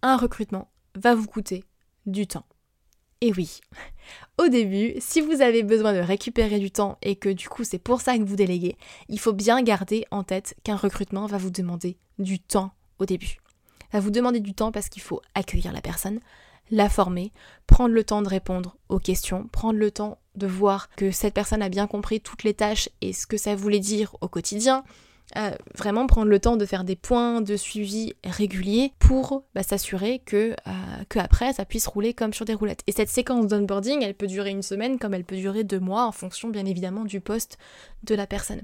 un 0.02 0.18
recrutement 0.18 0.72
va 0.96 1.16
vous 1.16 1.28
coûter 1.28 1.64
du 2.06 2.28
temps. 2.28 2.46
Et 3.22 3.34
oui, 3.34 3.60
au 4.38 4.48
début, 4.48 4.94
si 5.00 5.20
vous 5.20 5.42
avez 5.42 5.64
besoin 5.64 5.94
de 5.94 6.00
récupérer 6.00 6.60
du 6.60 6.72
temps 6.72 6.98
et 7.02 7.18
que 7.18 7.30
du 7.30 7.50
coup 7.50 7.64
c'est 7.64 7.80
pour 7.80 8.00
ça 8.00 8.18
que 8.18 8.24
vous 8.24 8.38
déléguez, 8.38 8.78
il 9.10 9.20
faut 9.20 9.34
bien 9.34 9.62
garder 9.62 10.06
en 10.12 10.24
tête 10.24 10.56
qu'un 10.64 10.78
recrutement 10.78 11.26
va 11.26 11.38
vous 11.38 11.50
demander 11.50 11.98
du 12.18 12.40
temps 12.40 12.72
au 12.98 13.06
début. 13.06 13.38
Va 13.92 14.00
vous 14.00 14.12
demander 14.12 14.40
du 14.40 14.54
temps 14.54 14.72
parce 14.72 14.88
qu'il 14.88 15.02
faut 15.02 15.22
accueillir 15.34 15.74
la 15.74 15.82
personne, 15.82 16.20
la 16.72 16.90
former, 16.90 17.32
prendre 17.68 17.94
le 17.94 18.04
temps 18.04 18.22
de 18.22 18.30
répondre 18.30 18.78
aux 18.90 19.00
questions, 19.00 19.48
prendre 19.52 19.80
le 19.80 19.92
temps 19.92 20.20
de 20.36 20.48
voir 20.48 20.90
que 20.96 21.12
cette 21.12 21.34
personne 21.34 21.62
a 21.62 21.70
bien 21.70 21.88
compris 21.88 22.22
toutes 22.22 22.44
les 22.44 22.54
tâches 22.54 22.90
et 23.02 23.14
ce 23.14 23.28
que 23.28 23.38
ça 23.38 23.56
voulait 23.56 23.80
dire 23.80 24.16
au 24.22 24.28
quotidien. 24.28 24.84
Euh, 25.38 25.52
vraiment 25.78 26.08
prendre 26.08 26.28
le 26.28 26.40
temps 26.40 26.58
de 26.58 26.66
faire 26.66 26.84
des 26.84 26.96
points 26.96 27.42
de 27.42 27.56
suivi 27.56 28.14
réguliers 28.24 28.94
pour 28.98 29.44
bah, 29.54 29.62
s'assurer 29.62 30.24
que, 30.26 30.56
euh, 30.68 31.04
que 31.08 31.20
après 31.20 31.54
ça 31.54 31.66
puisse 31.66 31.86
rouler 31.86 32.16
comme 32.16 32.34
sur 32.34 32.46
des 32.46 32.56
roulettes. 32.56 32.82
Et 32.88 32.92
cette 32.92 33.10
séquence 33.10 33.46
d'onboarding, 33.46 34.02
elle 34.02 34.16
peut 34.16 34.26
durer 34.26 34.50
une 34.50 34.64
semaine 34.64 34.98
comme 34.98 35.14
elle 35.14 35.26
peut 35.26 35.36
durer 35.36 35.64
deux 35.64 35.80
mois 35.80 36.08
en 36.08 36.12
fonction 36.12 36.50
bien 36.50 36.66
évidemment 36.66 37.06
du 37.06 37.22
poste 37.22 37.60
de 38.04 38.16
la 38.16 38.26
personne. 38.26 38.64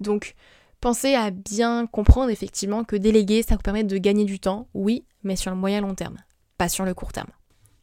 Donc 0.00 0.36
pensez 0.80 1.14
à 1.14 1.30
bien 1.30 1.86
comprendre 1.86 2.30
effectivement 2.30 2.82
que 2.84 2.96
déléguer 2.96 3.42
ça 3.42 3.56
vous 3.56 3.62
permet 3.62 3.84
de 3.84 3.98
gagner 3.98 4.24
du 4.24 4.40
temps, 4.40 4.68
oui, 4.72 5.04
mais 5.22 5.36
sur 5.36 5.50
le 5.50 5.56
moyen 5.58 5.82
long 5.82 5.94
terme, 5.94 6.16
pas 6.56 6.70
sur 6.70 6.86
le 6.86 6.94
court 6.94 7.12
terme. 7.12 7.30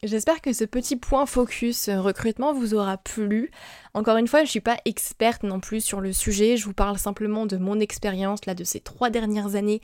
J'espère 0.06 0.42
que 0.42 0.52
ce 0.52 0.64
petit 0.64 0.96
point 0.96 1.24
focus 1.24 1.88
euh, 1.88 1.98
recrutement 1.98 2.52
vous 2.52 2.74
aura 2.74 2.98
plu. 2.98 3.50
Encore 3.94 4.18
une 4.18 4.28
fois, 4.28 4.40
je 4.40 4.44
ne 4.44 4.50
suis 4.50 4.60
pas 4.60 4.76
experte 4.84 5.44
non 5.44 5.60
plus 5.60 5.80
sur 5.82 6.02
le 6.02 6.12
sujet, 6.12 6.58
je 6.58 6.66
vous 6.66 6.74
parle 6.74 6.98
simplement 6.98 7.46
de 7.46 7.56
mon 7.56 7.80
expérience 7.80 8.44
là 8.44 8.54
de 8.54 8.64
ces 8.64 8.80
trois 8.80 9.08
dernières 9.08 9.54
années 9.54 9.80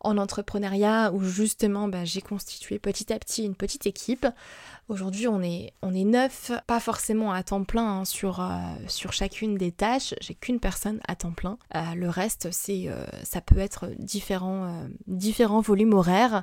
en 0.00 0.18
entrepreneuriat 0.18 1.10
où 1.14 1.24
justement 1.24 1.88
bah, 1.88 2.04
j'ai 2.04 2.20
constitué 2.20 2.78
petit 2.78 3.14
à 3.14 3.18
petit 3.18 3.44
une 3.44 3.54
petite 3.54 3.86
équipe. 3.86 4.26
Aujourd'hui 4.88 5.26
on 5.26 5.40
est, 5.42 5.72
on 5.80 5.94
est 5.94 6.04
neuf, 6.04 6.52
pas 6.66 6.80
forcément 6.80 7.32
à 7.32 7.42
temps 7.42 7.64
plein 7.64 8.00
hein, 8.00 8.04
sur, 8.04 8.40
euh, 8.40 8.48
sur 8.88 9.14
chacune 9.14 9.56
des 9.56 9.72
tâches, 9.72 10.14
j'ai 10.20 10.34
qu'une 10.34 10.60
personne 10.60 11.00
à 11.08 11.16
temps 11.16 11.32
plein. 11.32 11.56
Euh, 11.76 11.94
le 11.96 12.10
reste 12.10 12.48
c'est 12.50 12.90
ça 13.22 13.40
peut 13.40 13.58
être 13.58 13.86
différents, 13.98 14.86
différents 15.06 15.62
volumes 15.62 15.94
horaires 15.94 16.42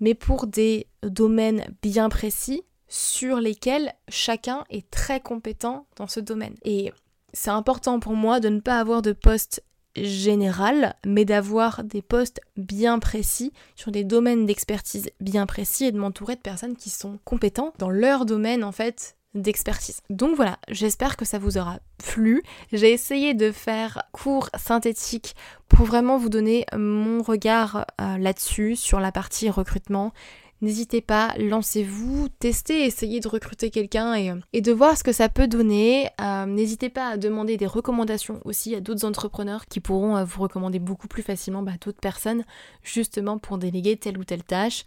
mais 0.00 0.14
pour 0.14 0.46
des 0.46 0.86
domaines 1.02 1.64
bien 1.82 2.08
précis 2.08 2.62
sur 2.88 3.38
lesquels 3.38 3.92
chacun 4.08 4.64
est 4.70 4.90
très 4.90 5.20
compétent 5.20 5.86
dans 5.96 6.08
ce 6.08 6.20
domaine. 6.20 6.56
Et 6.64 6.92
c'est 7.32 7.50
important 7.50 8.00
pour 8.00 8.14
moi 8.14 8.40
de 8.40 8.48
ne 8.48 8.60
pas 8.60 8.80
avoir 8.80 9.02
de 9.02 9.12
poste 9.12 9.62
général, 9.96 10.94
mais 11.04 11.24
d'avoir 11.24 11.84
des 11.84 12.02
postes 12.02 12.40
bien 12.56 12.98
précis 12.98 13.52
sur 13.74 13.90
des 13.90 14.04
domaines 14.04 14.46
d'expertise 14.46 15.10
bien 15.20 15.46
précis 15.46 15.86
et 15.86 15.92
de 15.92 15.98
m'entourer 15.98 16.36
de 16.36 16.40
personnes 16.40 16.76
qui 16.76 16.90
sont 16.90 17.18
compétentes 17.24 17.74
dans 17.78 17.90
leur 17.90 18.24
domaine 18.24 18.64
en 18.64 18.72
fait 18.72 19.16
d'expertise. 19.34 20.00
Donc 20.10 20.36
voilà, 20.36 20.58
j'espère 20.68 21.16
que 21.16 21.24
ça 21.24 21.38
vous 21.38 21.58
aura 21.58 21.80
plu. 21.98 22.42
J'ai 22.72 22.92
essayé 22.92 23.34
de 23.34 23.52
faire 23.52 24.02
court, 24.12 24.48
synthétique, 24.56 25.36
pour 25.68 25.84
vraiment 25.84 26.16
vous 26.16 26.30
donner 26.30 26.64
mon 26.76 27.22
regard 27.22 27.86
euh, 28.00 28.16
là-dessus, 28.18 28.74
sur 28.74 29.00
la 29.00 29.12
partie 29.12 29.50
recrutement. 29.50 30.12
N'hésitez 30.60 31.00
pas, 31.00 31.34
lancez-vous, 31.38 32.28
testez, 32.40 32.84
essayez 32.84 33.20
de 33.20 33.28
recruter 33.28 33.70
quelqu'un 33.70 34.16
et, 34.16 34.32
et, 34.52 34.60
de 34.60 34.72
voir 34.72 34.98
ce 34.98 35.04
que 35.04 35.12
ça 35.12 35.28
peut 35.28 35.46
donner. 35.46 36.08
Euh, 36.20 36.46
n'hésitez 36.46 36.88
pas 36.88 37.10
à 37.10 37.16
demander 37.16 37.56
des 37.56 37.66
recommandations 37.66 38.40
aussi 38.44 38.74
à 38.74 38.80
d'autres 38.80 39.04
entrepreneurs 39.04 39.66
qui 39.66 39.78
pourront 39.78 40.16
euh, 40.16 40.24
vous 40.24 40.42
recommander 40.42 40.80
beaucoup 40.80 41.06
plus 41.06 41.22
facilement 41.22 41.62
bah, 41.62 41.72
d'autres 41.80 42.00
personnes 42.00 42.44
justement 42.82 43.38
pour 43.38 43.58
déléguer 43.58 43.96
telle 43.96 44.18
ou 44.18 44.24
telle 44.24 44.42
tâche. 44.42 44.84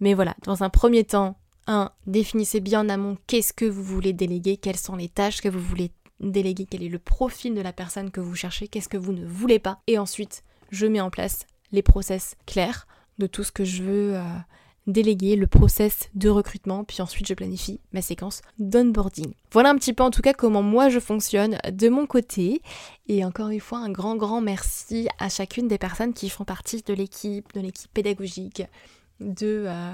Mais 0.00 0.12
voilà, 0.12 0.34
dans 0.44 0.62
un 0.62 0.70
premier 0.70 1.04
temps, 1.04 1.36
1. 1.66 1.90
Définissez 2.06 2.60
bien 2.60 2.80
en 2.80 2.88
amont 2.88 3.16
qu'est-ce 3.26 3.52
que 3.52 3.64
vous 3.64 3.82
voulez 3.82 4.12
déléguer, 4.12 4.56
quelles 4.56 4.76
sont 4.76 4.96
les 4.96 5.08
tâches 5.08 5.40
que 5.40 5.48
vous 5.48 5.60
voulez 5.60 5.90
déléguer, 6.20 6.66
quel 6.68 6.82
est 6.82 6.88
le 6.88 6.98
profil 6.98 7.54
de 7.54 7.60
la 7.60 7.72
personne 7.72 8.10
que 8.10 8.20
vous 8.20 8.34
cherchez, 8.34 8.68
qu'est-ce 8.68 8.88
que 8.88 8.96
vous 8.96 9.12
ne 9.12 9.26
voulez 9.26 9.58
pas. 9.58 9.80
Et 9.86 9.98
ensuite, 9.98 10.44
je 10.70 10.86
mets 10.86 11.00
en 11.00 11.10
place 11.10 11.46
les 11.72 11.82
process 11.82 12.36
clairs 12.46 12.86
de 13.18 13.26
tout 13.26 13.44
ce 13.44 13.52
que 13.52 13.64
je 13.64 13.82
veux 13.82 14.16
euh, 14.16 14.22
déléguer, 14.86 15.36
le 15.36 15.46
process 15.46 16.10
de 16.14 16.28
recrutement, 16.28 16.84
puis 16.84 17.00
ensuite 17.00 17.26
je 17.26 17.34
planifie 17.34 17.80
ma 17.92 18.02
séquence 18.02 18.42
d'onboarding. 18.58 19.32
Voilà 19.50 19.70
un 19.70 19.76
petit 19.76 19.92
peu 19.92 20.02
en 20.02 20.10
tout 20.10 20.22
cas 20.22 20.32
comment 20.32 20.62
moi 20.62 20.88
je 20.88 21.00
fonctionne 21.00 21.58
de 21.70 21.88
mon 21.88 22.06
côté. 22.06 22.62
Et 23.08 23.24
encore 23.24 23.48
une 23.48 23.60
fois, 23.60 23.78
un 23.78 23.90
grand 23.90 24.16
grand 24.16 24.40
merci 24.40 25.08
à 25.18 25.28
chacune 25.28 25.68
des 25.68 25.78
personnes 25.78 26.12
qui 26.12 26.28
font 26.28 26.44
partie 26.44 26.82
de 26.82 26.94
l'équipe, 26.94 27.52
de 27.54 27.60
l'équipe 27.60 27.92
pédagogique, 27.92 28.62
de... 29.20 29.64
Euh, 29.66 29.92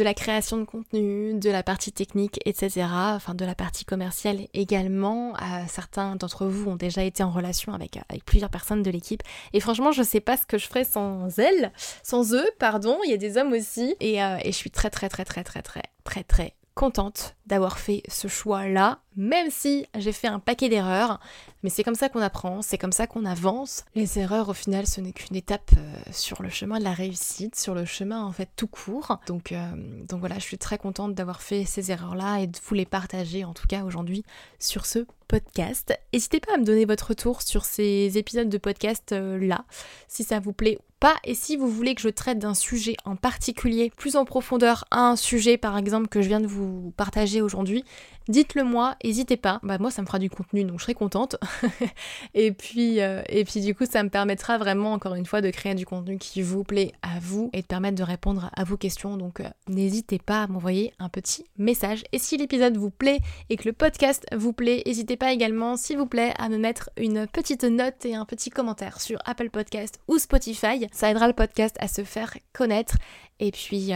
de 0.00 0.04
la 0.04 0.14
création 0.14 0.56
de 0.56 0.64
contenu, 0.64 1.34
de 1.38 1.50
la 1.50 1.62
partie 1.62 1.92
technique, 1.92 2.40
etc. 2.46 2.86
Enfin, 2.90 3.34
de 3.34 3.44
la 3.44 3.54
partie 3.54 3.84
commerciale 3.84 4.46
également. 4.54 5.34
Euh, 5.34 5.64
certains 5.68 6.16
d'entre 6.16 6.46
vous 6.46 6.70
ont 6.70 6.76
déjà 6.76 7.04
été 7.04 7.22
en 7.22 7.30
relation 7.30 7.74
avec, 7.74 7.98
avec 8.08 8.24
plusieurs 8.24 8.48
personnes 8.48 8.82
de 8.82 8.90
l'équipe. 8.90 9.22
Et 9.52 9.60
franchement, 9.60 9.92
je 9.92 10.02
sais 10.02 10.20
pas 10.20 10.38
ce 10.38 10.46
que 10.46 10.56
je 10.56 10.66
ferais 10.66 10.84
sans 10.84 11.38
elles, 11.38 11.70
sans 12.02 12.32
eux, 12.32 12.48
pardon. 12.58 12.98
Il 13.04 13.10
y 13.10 13.14
a 13.14 13.18
des 13.18 13.36
hommes 13.36 13.52
aussi. 13.52 13.94
Et, 14.00 14.22
euh, 14.22 14.38
et 14.42 14.52
je 14.52 14.56
suis 14.56 14.70
très, 14.70 14.88
très, 14.88 15.10
très, 15.10 15.26
très, 15.26 15.44
très, 15.44 15.60
très, 15.60 15.82
très, 16.02 16.24
très 16.24 16.54
contente 16.74 17.36
d'avoir 17.46 17.78
fait 17.78 18.02
ce 18.08 18.28
choix-là, 18.28 19.00
même 19.16 19.50
si 19.50 19.86
j'ai 19.98 20.12
fait 20.12 20.28
un 20.28 20.38
paquet 20.38 20.68
d'erreurs. 20.68 21.20
Mais 21.62 21.68
c'est 21.68 21.84
comme 21.84 21.94
ça 21.94 22.08
qu'on 22.08 22.20
apprend, 22.20 22.62
c'est 22.62 22.78
comme 22.78 22.92
ça 22.92 23.06
qu'on 23.06 23.24
avance. 23.24 23.84
Les 23.94 24.18
erreurs, 24.18 24.48
au 24.48 24.54
final, 24.54 24.86
ce 24.86 25.00
n'est 25.00 25.12
qu'une 25.12 25.36
étape 25.36 25.72
euh, 25.76 26.00
sur 26.12 26.42
le 26.42 26.48
chemin 26.48 26.78
de 26.78 26.84
la 26.84 26.92
réussite, 26.92 27.56
sur 27.56 27.74
le 27.74 27.84
chemin 27.84 28.24
en 28.24 28.32
fait 28.32 28.48
tout 28.56 28.66
court. 28.66 29.18
Donc, 29.26 29.52
euh, 29.52 29.60
donc 30.08 30.20
voilà, 30.20 30.36
je 30.36 30.44
suis 30.44 30.58
très 30.58 30.78
contente 30.78 31.14
d'avoir 31.14 31.42
fait 31.42 31.64
ces 31.64 31.90
erreurs-là 31.90 32.40
et 32.40 32.46
de 32.46 32.58
vous 32.64 32.74
les 32.74 32.86
partager 32.86 33.44
en 33.44 33.52
tout 33.52 33.66
cas 33.66 33.82
aujourd'hui 33.82 34.24
sur 34.58 34.86
ce 34.86 35.06
podcast. 35.28 35.92
N'hésitez 36.12 36.40
pas 36.40 36.54
à 36.54 36.58
me 36.58 36.64
donner 36.64 36.86
votre 36.86 37.08
retour 37.08 37.42
sur 37.42 37.64
ces 37.64 38.16
épisodes 38.16 38.48
de 38.48 38.58
podcast 38.58 39.12
euh, 39.12 39.38
là, 39.38 39.64
si 40.08 40.24
ça 40.24 40.40
vous 40.40 40.52
plaît 40.52 40.78
Et 41.24 41.34
si 41.34 41.56
vous 41.56 41.68
voulez 41.68 41.94
que 41.94 42.02
je 42.02 42.08
traite 42.08 42.38
d'un 42.38 42.54
sujet 42.54 42.96
en 43.04 43.16
particulier, 43.16 43.90
plus 43.96 44.16
en 44.16 44.24
profondeur, 44.24 44.84
un 44.90 45.16
sujet 45.16 45.56
par 45.56 45.78
exemple 45.78 46.08
que 46.08 46.20
je 46.20 46.28
viens 46.28 46.40
de 46.40 46.46
vous 46.46 46.92
partager 46.96 47.40
aujourd'hui, 47.40 47.84
dites-le 48.28 48.64
moi, 48.64 48.96
n'hésitez 49.04 49.36
pas. 49.36 49.60
Bah 49.62 49.78
moi 49.78 49.90
ça 49.90 50.02
me 50.02 50.06
fera 50.06 50.18
du 50.18 50.30
contenu 50.30 50.64
donc 50.64 50.78
je 50.78 50.84
serai 50.84 50.94
contente. 50.94 51.36
et 52.34 52.52
puis 52.52 53.00
euh, 53.00 53.22
et 53.28 53.44
puis 53.44 53.60
du 53.60 53.74
coup 53.74 53.84
ça 53.86 54.02
me 54.02 54.08
permettra 54.08 54.58
vraiment 54.58 54.92
encore 54.92 55.14
une 55.14 55.26
fois 55.26 55.40
de 55.40 55.50
créer 55.50 55.74
du 55.74 55.86
contenu 55.86 56.18
qui 56.18 56.42
vous 56.42 56.64
plaît 56.64 56.92
à 57.02 57.18
vous 57.20 57.50
et 57.52 57.62
de 57.62 57.66
permettre 57.66 57.96
de 57.96 58.02
répondre 58.02 58.50
à 58.54 58.64
vos 58.64 58.76
questions. 58.76 59.16
Donc 59.16 59.40
euh, 59.40 59.48
n'hésitez 59.68 60.18
pas 60.18 60.42
à 60.42 60.46
m'envoyer 60.46 60.92
un 60.98 61.08
petit 61.08 61.44
message. 61.58 62.04
Et 62.12 62.18
si 62.18 62.36
l'épisode 62.36 62.76
vous 62.76 62.90
plaît 62.90 63.20
et 63.48 63.56
que 63.56 63.68
le 63.68 63.72
podcast 63.72 64.26
vous 64.34 64.52
plaît, 64.52 64.82
n'hésitez 64.86 65.16
pas 65.16 65.32
également 65.32 65.76
s'il 65.76 65.98
vous 65.98 66.06
plaît 66.06 66.34
à 66.38 66.48
me 66.48 66.58
mettre 66.58 66.90
une 66.96 67.26
petite 67.26 67.64
note 67.64 68.04
et 68.04 68.14
un 68.14 68.24
petit 68.24 68.50
commentaire 68.50 69.00
sur 69.00 69.18
Apple 69.24 69.50
Podcast 69.50 70.00
ou 70.08 70.18
Spotify. 70.18 70.86
Ça 70.92 71.10
aidera 71.10 71.26
le 71.26 71.34
podcast 71.34 71.76
à 71.80 71.88
se 71.88 72.04
faire 72.04 72.36
connaître 72.52 72.96
Et 73.42 73.50
puis, 73.52 73.90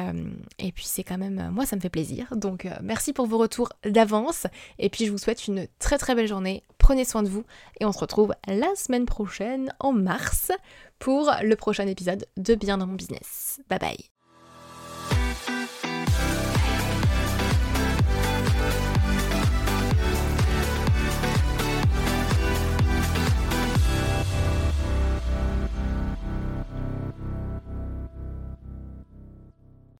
et 0.58 0.72
puis 0.72 0.84
c'est 0.86 1.04
quand 1.04 1.18
même, 1.18 1.50
moi 1.52 1.66
ça 1.66 1.76
me 1.76 1.80
fait 1.80 1.90
plaisir. 1.90 2.34
Donc 2.34 2.66
merci 2.82 3.12
pour 3.12 3.26
vos 3.26 3.38
retours 3.38 3.68
d'avance. 3.84 4.46
Et 4.78 4.88
puis 4.88 5.04
je 5.04 5.12
vous 5.12 5.18
souhaite 5.18 5.46
une 5.46 5.68
très 5.78 5.98
très 5.98 6.14
belle 6.14 6.26
journée. 6.26 6.62
Prenez 6.78 7.04
soin 7.04 7.22
de 7.22 7.28
vous 7.28 7.44
et 7.78 7.84
on 7.84 7.92
se 7.92 7.98
retrouve 7.98 8.34
la 8.46 8.74
semaine 8.74 9.04
prochaine 9.04 9.72
en 9.80 9.92
mars 9.92 10.50
pour 10.98 11.30
le 11.42 11.56
prochain 11.56 11.86
épisode 11.86 12.26
de 12.38 12.54
Bien 12.54 12.78
dans 12.78 12.86
mon 12.86 12.94
business. 12.94 13.60
Bye 13.68 13.78
bye 13.78 14.13